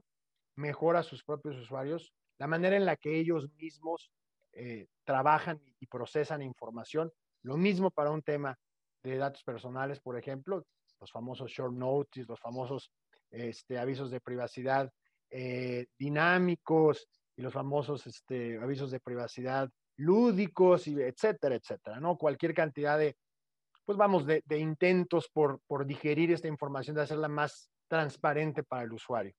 [0.54, 4.10] mejor a sus propios usuarios la manera en la que ellos mismos
[4.52, 7.10] eh, trabajan y procesan información.
[7.42, 8.58] Lo mismo para un tema
[9.02, 10.66] de datos personales, por ejemplo,
[11.00, 12.92] los famosos short notice, los famosos
[13.30, 14.92] este, avisos de privacidad
[15.30, 22.18] eh, dinámicos y los famosos este, avisos de privacidad lúdicos, y etcétera, etcétera, ¿no?
[22.18, 23.16] Cualquier cantidad de,
[23.84, 29.34] pues vamos, de, intentos por, digerir esta información, de hacerla más transparente para el usuario.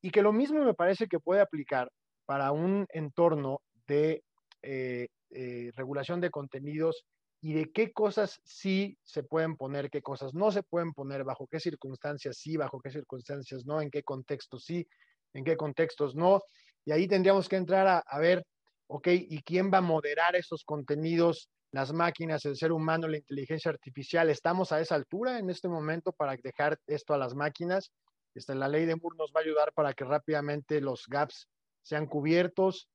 [0.00, 1.90] Y que lo mismo me parece que puede aplicar
[2.24, 4.22] para un entorno de
[4.62, 7.04] eh, eh, regulación de contenidos
[7.40, 11.46] y de qué cosas sí se pueden poner, qué cosas no se pueden poner, bajo
[11.46, 14.86] qué circunstancias sí, bajo qué circunstancias no, en qué contextos sí,
[15.32, 16.42] en qué contextos no.
[16.84, 18.44] Y ahí tendríamos que entrar a, ver,
[18.88, 23.70] ok, ¿y quién va a moderar esos contenidos las máquinas, el ser humano, la inteligencia
[23.70, 24.30] artificial.
[24.30, 27.92] Estamos a esa altura en este momento para dejar esto a las máquinas.
[28.34, 31.48] Esta, la ley de Moore nos va a ayudar para que rápidamente los gaps
[31.82, 32.88] sean cubiertos.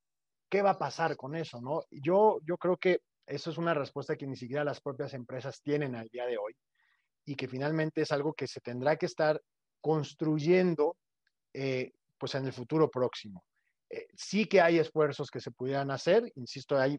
[0.48, 1.60] ¿Qué va a pasar con eso?
[1.60, 1.82] No?
[1.90, 5.94] Yo, yo creo que eso es una respuesta que ni siquiera las propias empresas tienen
[5.94, 6.54] al día de hoy
[7.24, 9.40] y que finalmente es algo que se tendrá que estar
[9.80, 10.96] construyendo
[11.52, 13.44] eh, pues en el futuro próximo.
[13.90, 16.98] Eh, sí que hay esfuerzos que se pudieran hacer, insisto, hay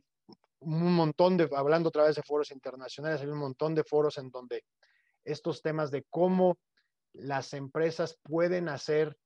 [0.66, 4.30] un montón de, hablando otra vez de foros internacionales, hay un montón de foros en
[4.30, 4.64] donde
[5.24, 6.58] estos temas de cómo
[7.14, 9.18] las empresas pueden hacer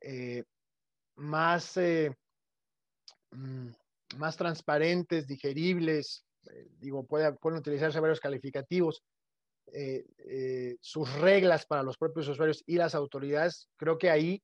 [0.00, 0.44] eh,
[1.16, 1.78] más,
[3.30, 3.68] mm,
[4.16, 6.24] más transparentes, digeribles,
[6.78, 9.02] digo, pueden utilizarse varios calificativos,
[9.72, 14.42] eh, eh, sus reglas para los propios usuarios y las autoridades, creo que ahí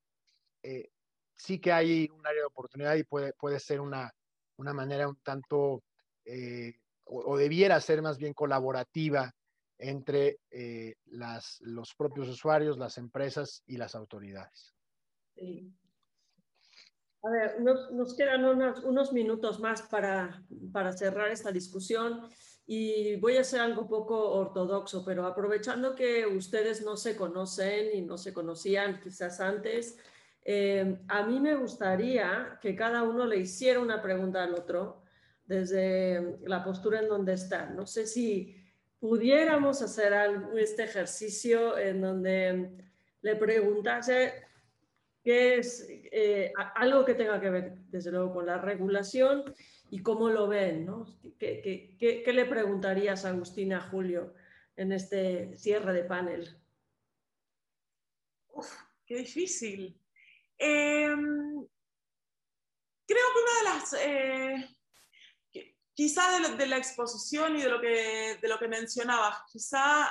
[0.63, 0.89] eh,
[1.37, 4.13] sí que hay un área de oportunidad y puede, puede ser una,
[4.57, 5.83] una manera un tanto,
[7.05, 9.33] o, debiera ser más bien colaborativa
[9.79, 10.39] entre
[11.07, 14.75] las, los propios usuarios, las empresas y las autoridades.
[17.23, 20.43] A ver, nos, quedan unos, unos minutos más para,
[20.73, 22.23] para cerrar esta discusión.
[22.67, 28.01] Y voy a hacer algo poco ortodoxo, pero aprovechando que ustedes no se conocen y
[28.03, 29.99] no se conocían quizás antes,
[30.45, 35.03] eh, a mí me gustaría que cada uno le hiciera una pregunta al otro
[35.51, 37.67] desde la postura en donde está.
[37.71, 38.57] No sé si
[39.01, 40.13] pudiéramos hacer
[40.57, 42.71] este ejercicio en donde
[43.21, 44.45] le preguntase
[45.25, 49.43] qué es eh, algo que tenga que ver, desde luego, con la regulación
[49.91, 51.19] y cómo lo ven, ¿no?
[51.37, 54.35] ¿Qué, le preguntarías a Agustina Julio
[54.77, 56.57] en este cierre de panel?
[58.53, 58.73] Uf,
[59.05, 60.01] qué difícil.
[60.57, 61.67] Em,
[63.05, 64.80] creo que una de las, eh,
[65.95, 70.11] quizá de, la exposición y de lo que, de lo que mencionabas, quizá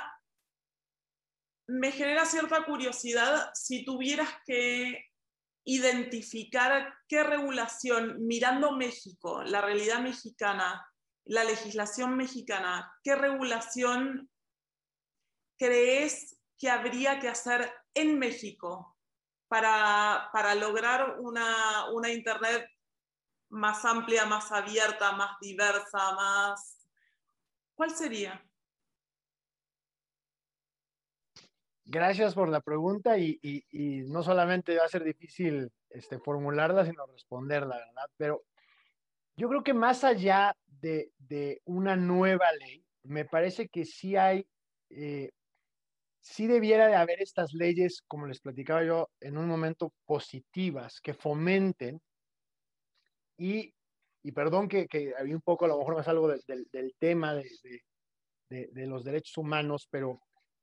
[1.66, 5.04] me genera cierta curiosidad si tuvieras que
[5.64, 10.84] identificar qué regulación, mirando México, la realidad mexicana,
[11.24, 14.30] la legislación mexicana, qué regulación
[15.58, 18.96] crees que habría que hacer en México
[19.48, 22.68] para, lograr una, una Internet
[23.50, 26.78] más amplia, más abierta, más diversa, más...
[27.74, 28.42] ¿Cuál sería?
[31.84, 33.40] Gracias por la pregunta y,
[34.08, 38.06] no solamente va a ser difícil este, formularla, sino responderla, ¿verdad?
[38.16, 38.44] Pero
[39.36, 41.10] yo creo que más allá de,
[41.64, 44.46] una nueva ley, me parece que sí hay,
[44.90, 45.30] eh,
[46.20, 51.14] sí debiera de haber estas leyes, como les platicaba yo en un momento, positivas, que
[51.14, 52.00] fomenten
[53.40, 53.74] y,
[54.32, 57.82] perdón que, había un poco, a lo mejor más algo del, tema de,
[58.48, 60.20] de los derechos humanos, pero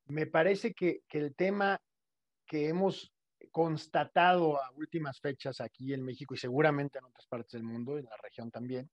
[0.08, 1.82] me parece que, el tema
[2.46, 3.14] que hemos
[3.52, 8.06] constatado a últimas fechas aquí en México y seguramente en otras partes del mundo, en
[8.06, 8.90] la región también,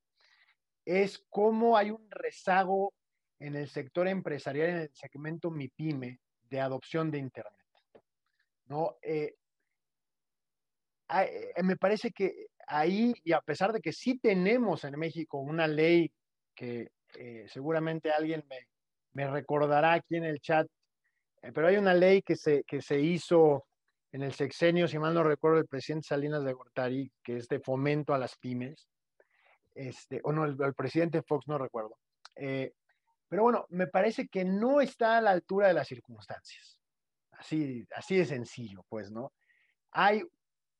[0.84, 2.92] es cómo hay un rezago
[3.38, 6.20] en el sector empresarial, en el segmento MIPYME,
[6.50, 7.66] de adopción de Internet.
[8.66, 8.96] ¿no?
[9.02, 9.36] Eh,
[11.08, 15.66] eh, me parece que ahí, y a pesar de que sí tenemos en México una
[15.66, 16.12] ley
[16.54, 16.88] que
[17.18, 18.44] eh, seguramente alguien
[19.12, 20.66] me, recordará aquí en el chat
[21.42, 23.66] eh, pero hay una ley que se, que se hizo
[24.12, 27.60] en el sexenio, si mal no recuerdo, el presidente Salinas de Gortari, que es de
[27.60, 28.88] fomento a las pymes,
[29.74, 31.98] este, o no, el, presidente Fox, no recuerdo.
[32.36, 32.72] Eh,
[33.28, 36.78] pero bueno, me parece que no está a la altura de las circunstancias.
[37.32, 39.32] Así, así de sencillo, pues, ¿no?
[39.90, 40.22] Hay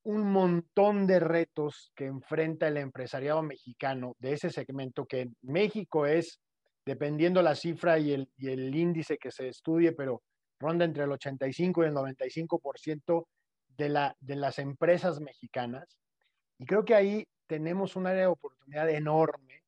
[0.05, 6.07] un montón de retos que enfrenta el empresariado mexicano de ese segmento, que en México
[6.07, 6.41] es,
[6.85, 10.23] dependiendo la cifra y el, y el índice que se estudie, pero
[10.61, 13.27] ronda entre el 85 y el 95%
[13.77, 15.99] de, la, de las empresas mexicanas.
[16.59, 19.63] Y creo que ahí tenemos un área de oportunidad enorme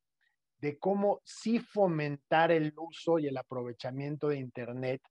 [0.59, 5.01] de cómo sí fomentar el uso y el aprovechamiento de Internet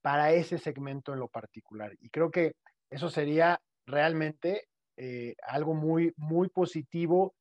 [0.00, 1.92] para ese segmento en lo particular.
[2.00, 2.54] Y creo que
[2.90, 7.34] eso sería realmente eh, algo muy, muy positivo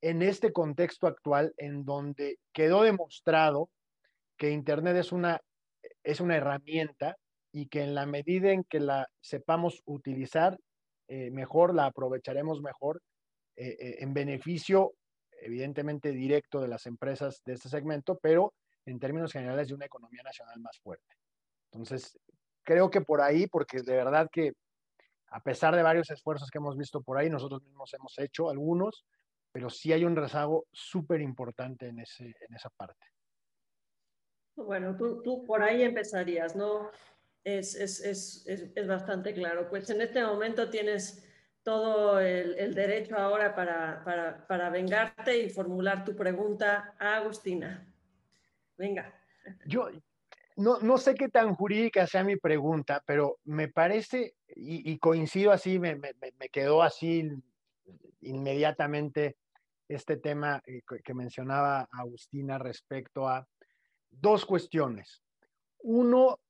[0.00, 3.70] en este contexto actual en donde quedó demostrado
[4.36, 5.40] que Internet es una,
[6.02, 7.16] es una herramienta
[7.52, 10.58] y que en la medida en que la sepamos utilizar
[11.08, 13.00] eh, mejor, la aprovecharemos mejor
[13.56, 14.94] eh, en beneficio
[15.44, 18.54] evidentemente directo de las empresas de este segmento, pero
[18.86, 21.14] en términos generales de una economía nacional más fuerte.
[21.70, 22.18] Entonces,
[22.62, 24.52] creo que por ahí, porque de verdad que
[25.34, 29.04] a pesar de varios esfuerzos que hemos visto por ahí, nosotros mismos hemos hecho algunos,
[29.50, 33.04] pero sí hay un rezago súper importante en, ese, en esa parte.
[34.54, 36.88] Bueno, tú, tú por ahí empezarías, ¿no?
[37.42, 39.68] Es, es, es, es, bastante claro.
[39.68, 41.28] Pues en este momento tienes
[41.64, 47.92] todo el, el derecho ahora para, para, para, vengarte y formular tu pregunta a Agustina.
[48.78, 49.12] Venga.
[49.66, 49.90] Yo
[50.56, 55.78] no, no sé qué tan jurídica sea mi pregunta, pero me parece, y, coincido así,
[55.78, 55.98] me,
[56.52, 57.28] quedó así
[58.20, 59.36] inmediatamente
[59.88, 63.46] este tema eh, que mencionaba Agustina respecto a
[64.10, 65.22] dos cuestiones.
[65.78, 66.40] Uno,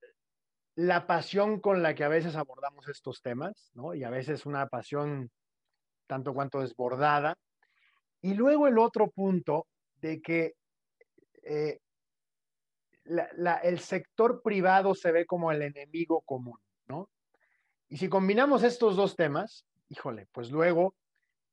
[0.77, 3.95] la pasión con la que a veces abordamos estos temas, ¿no?
[3.95, 5.31] Y a veces una pasión
[6.07, 7.37] tanto cuanto desbordada.
[8.21, 10.55] Y luego el otro punto de que
[11.43, 11.81] eh,
[13.05, 17.09] el sector privado se ve como el enemigo común, ¿no?
[17.89, 20.95] Y si combinamos estos dos temas, híjole, pues luego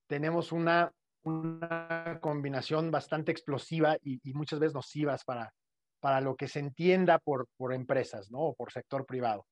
[0.08, 0.92] tenemos una,
[1.24, 5.54] una combinación bastante explosiva y, muchas veces nocivas para,
[6.00, 8.40] para lo que se entienda por, por empresas, ¿no?
[8.40, 9.46] O por sector privado.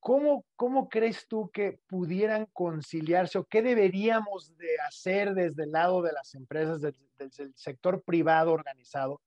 [0.00, 6.00] ¿Cómo, ¿Cómo crees tú que pudieran conciliarse o qué deberíamos de hacer desde el lado
[6.00, 9.20] de las empresas, desde, el sector privado organizado?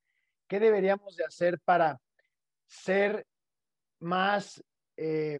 [0.48, 2.00] ¿Qué deberíamos de hacer para
[2.66, 3.28] ser
[4.00, 4.64] más
[4.98, 5.40] eh,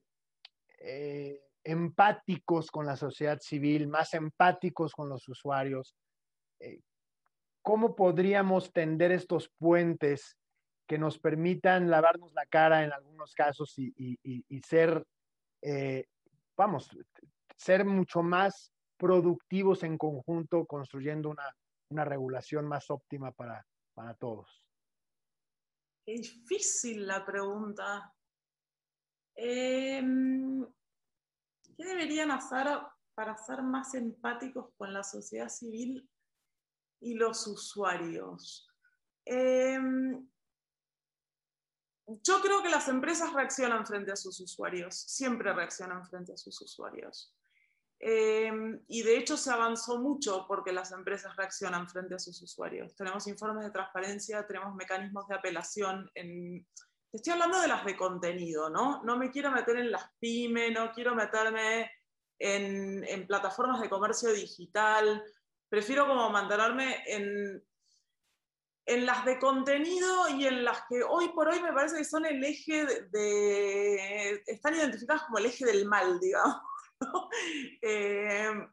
[0.86, 5.96] eh, empáticos con la sociedad civil, más empáticos con los usuarios?
[6.60, 6.82] Eh,
[7.62, 10.38] ¿Cómo podríamos tender estos puentes
[10.86, 15.06] que nos permitan lavarnos la cara en algunos casos y, ser,
[15.62, 16.06] eh,
[16.58, 16.90] vamos,
[17.56, 24.64] ser mucho más productivos en conjunto, construyendo una, regulación más óptima para, para todos?
[26.06, 28.14] Qué difícil la pregunta.
[29.36, 30.66] Em,
[31.76, 32.68] ¿Qué deberían hacer
[33.16, 36.08] para ser más empáticos con la sociedad civil
[37.00, 38.68] y los usuarios?
[39.26, 39.80] Eh,
[42.08, 46.62] yo creo que las empresas reaccionan frente a sus usuarios, siempre reaccionan frente a sus
[46.62, 47.34] usuarios.
[48.00, 52.94] Em, y de hecho se avanzó mucho porque las empresas reaccionan frente a sus usuarios.
[52.96, 56.12] Tenemos informes de transparencia, tenemos mecanismos de apelación.
[56.14, 56.68] En...
[57.14, 59.04] Estoy hablando de las de contenido, ¿no?
[59.04, 61.92] No me quiero meter en las pymes, no quiero meterme
[62.40, 65.24] en, en plataformas de comercio digital.
[65.70, 67.64] Prefiero como mantenerme en
[68.86, 72.26] en las de contenido y en las que hoy por hoy me parece que son
[72.26, 76.58] el eje de, están identificadas como el eje del mal, digamos,
[77.82, 78.68] eh,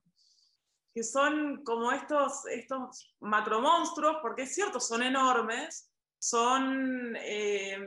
[0.93, 5.88] que son como estos, estos macromonstruos, porque es cierto, son enormes,
[6.18, 7.78] son, eh,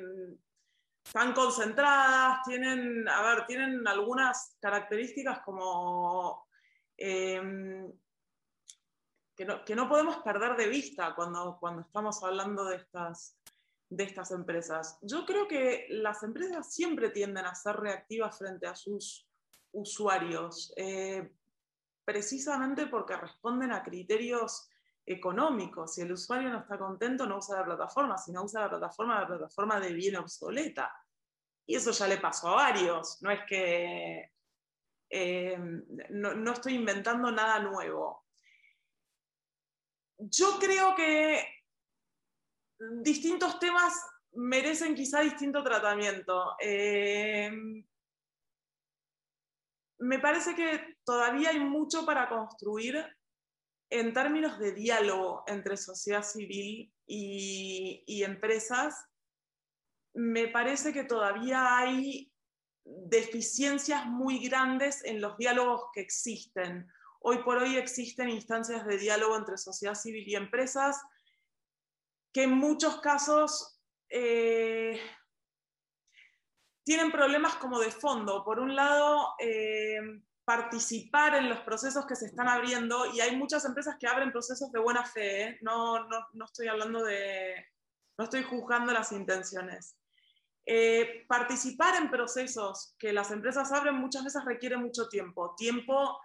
[1.13, 6.47] están concentradas, tienen, a ver, tienen algunas características como...
[6.97, 7.39] Eh,
[9.35, 13.37] que no, podemos perder de vista cuando, cuando estamos hablando de estas,
[13.89, 14.99] de estas empresas.
[15.01, 19.27] Yo creo que las empresas siempre tienden a ser reactivas frente a sus
[19.71, 21.35] usuarios, eh,
[22.05, 24.69] precisamente porque responden a criterios
[25.05, 25.95] económicos.
[25.95, 28.17] Si el usuario no está contento, no usa la plataforma.
[28.17, 30.93] Si no usa la plataforma, la plataforma deviene obsoleta.
[31.65, 33.21] Y eso ya le pasó a varios.
[33.21, 34.31] No es que
[35.09, 35.57] eh,
[36.09, 38.23] no estoy inventando nada nuevo
[40.29, 41.45] yo creo que
[43.01, 43.93] distintos temas
[44.33, 46.55] merecen quizá distinto tratamiento.
[46.59, 47.51] Eh,
[49.99, 53.05] me parece que todavía hay mucho para construir
[53.89, 59.05] en términos de diálogo entre sociedad civil y empresas.
[60.13, 62.31] Me parece que todavía hay
[62.85, 66.87] deficiencias muy grandes en los diálogos que existen.
[67.21, 71.01] Hoy por hoy existen instancias de diálogo entre sociedad civil y empresas
[72.33, 74.99] que en muchos casos eh,
[76.83, 78.43] tienen problemas como de fondo.
[78.43, 79.99] Por un lado, eh,
[80.45, 84.71] participar en los procesos que se están abriendo, y hay muchas empresas que abren procesos
[84.71, 85.59] de buena fe, ¿eh?
[85.61, 87.55] no, no, estoy hablando de,
[88.17, 89.95] no estoy juzgando las intenciones.
[91.27, 96.17] Participar en procesos que las empresas abren muchas veces requiere mucho tiempo, tiempo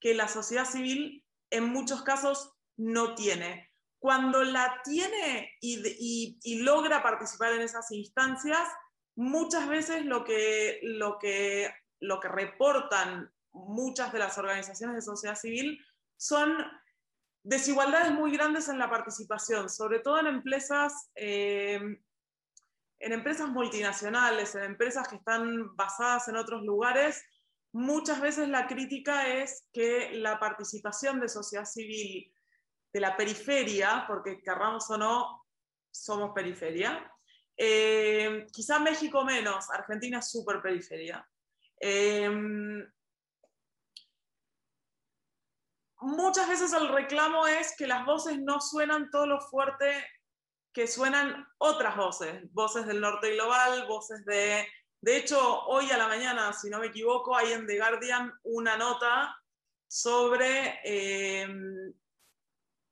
[0.00, 3.70] que la sociedad civil en muchos casos no tiene.
[3.98, 8.66] Cuando la tiene y, logra participar en esas instancias,
[9.14, 11.70] muchas veces lo que, lo, que,
[12.00, 15.84] lo que reportan muchas de las organizaciones de sociedad civil
[16.16, 16.56] son
[17.42, 21.80] desigualdades muy grandes en la participación, sobre todo en empresas, eh,
[23.00, 27.24] en empresas multinacionales, en empresas que están basadas en otros lugares
[27.72, 32.32] muchas veces la crítica es que la participación de sociedad civil
[32.92, 35.46] de la periferia, porque querramos o no,
[35.90, 37.06] somos periferia,
[37.62, 41.28] Eh, quizá México menos, Argentina es súper periferia.
[41.78, 42.90] Em,
[46.00, 50.06] muchas veces el reclamo es que las voces no suenan todo lo fuerte
[50.72, 54.66] que suenan otras voces, voces del norte global, voces de...
[55.02, 58.76] De hecho, hoy a la mañana, si no me equivoco, hay en The Guardian una
[58.76, 59.34] nota
[59.88, 61.92] sobre, em,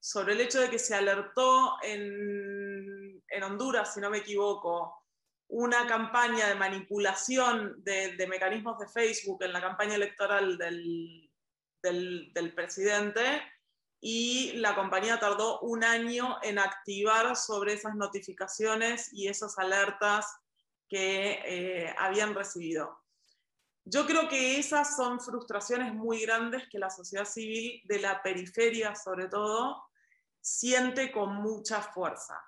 [0.01, 5.05] sobre el hecho de que se alertó en, en, Honduras, si no me equivoco,
[5.49, 11.31] una campaña de manipulación de, de mecanismos de Facebook en la campaña electoral del,
[11.83, 13.43] del, del presidente
[14.01, 20.37] y la compañía tardó un año en activar sobre esas notificaciones y esas alertas
[20.89, 23.03] que eh, habían recibido.
[23.85, 28.95] Yo creo que esas son frustraciones muy grandes que la sociedad civil de la periferia,
[28.95, 29.83] sobre todo,
[30.41, 32.39] siente con mucha fuerza.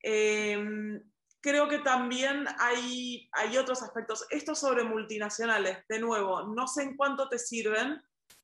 [0.00, 1.00] Em,
[1.40, 4.26] creo que también hay, hay otros aspectos.
[4.30, 8.02] Esto sobre multinacionales, de nuevo, no sé en cuánto te sirven,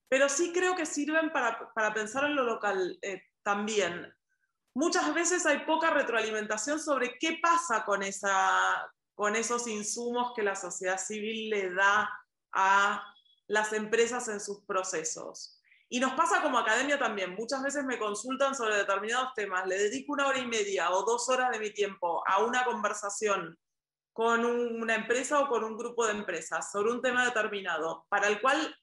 [0.08, 4.12] pero sí creo que sirven para, para pensar en lo local eh, también.
[4.74, 10.54] Muchas veces hay poca retroalimentación sobre qué pasa con, esa, con esos insumos que la
[10.54, 12.08] sociedad civil le da
[12.52, 13.14] a
[13.48, 15.60] las empresas en sus procesos.
[15.90, 17.34] Y nos pasa como academia también.
[17.34, 19.66] Muchas veces me consultan sobre determinados temas.
[19.66, 23.58] Le dedico una hora y media o dos horas de mi tiempo a una conversación
[24.12, 28.40] con una empresa o con un grupo de empresas sobre un tema determinado, para el
[28.40, 28.76] cual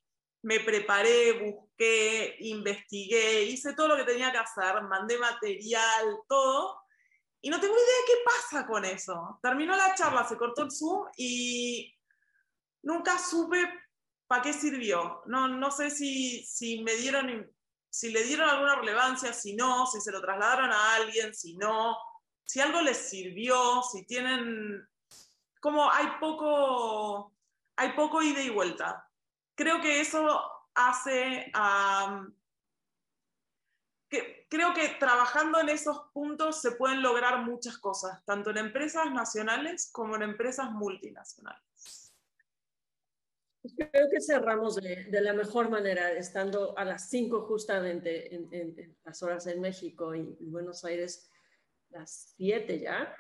[0.46, 6.84] me preparé, busqué, investigué, hice todo lo que tenía que hacer, mandé material, todo,
[7.42, 9.40] y no tengo idea de qué pasa con eso.
[9.42, 11.92] Terminó la charla, se cortó el Zoom y
[12.84, 13.68] nunca supe
[14.28, 15.24] para qué sirvió.
[15.26, 17.52] No, no sé si, si me dieron,
[17.90, 21.98] si le dieron alguna relevancia, si no, si se lo trasladaron a alguien, si no,
[22.46, 24.88] si algo les sirvió, si tienen,
[25.60, 27.34] como hay poco,
[27.78, 29.05] hay poco ida y vuelta
[29.56, 30.42] creo que eso
[30.74, 31.52] hace,
[34.10, 39.12] que, creo que trabajando en esos puntos se pueden lograr muchas cosas, tanto en empresas
[39.12, 42.14] nacionales como en empresas multinacionales.
[43.76, 49.48] Creo que cerramos de, la mejor manera, estando a las 5 justamente en, las horas
[49.48, 51.32] en México y Buenos Aires,
[51.90, 53.16] las 7 ya.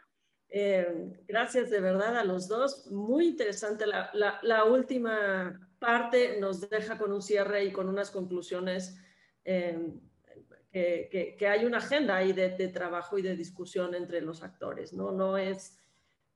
[0.49, 2.87] Eh, gracias de verdad a los dos.
[2.91, 8.97] Muy interesante la, la, última parte, nos deja con un cierre y con unas conclusiones.
[9.43, 14.43] Eh, que, que, hay una agenda ahí de, de, trabajo y de discusión entre los
[14.43, 14.91] actores.
[14.91, 15.79] No, no, es,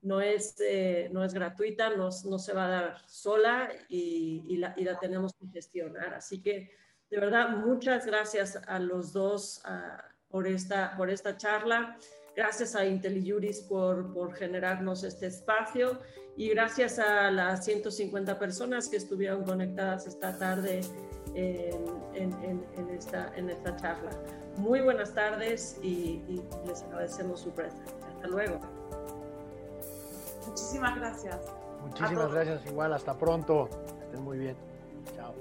[0.01, 4.57] no, es, eh, no es gratuita, no, no, se va a dar sola y, y,
[4.57, 6.13] la, y, la, tenemos que gestionar.
[6.13, 6.71] Así que,
[7.09, 11.97] de verdad, muchas gracias a los dos a, por, esta, por esta charla.
[12.35, 15.99] Gracias a IntelliJuris por, por generarnos este espacio
[16.37, 20.81] y gracias a las 150 personas que estuvieron conectadas esta tarde
[21.35, 24.11] en, en, en, esta, en esta charla.
[24.57, 27.95] Muy buenas tardes y, y les agradecemos su presencia.
[28.07, 28.59] Hasta luego.
[30.47, 31.37] Muchísimas gracias.
[31.81, 32.93] Muchísimas gracias igual.
[32.93, 33.69] Hasta pronto.
[34.03, 34.55] Estén muy bien.
[35.15, 35.33] Chao.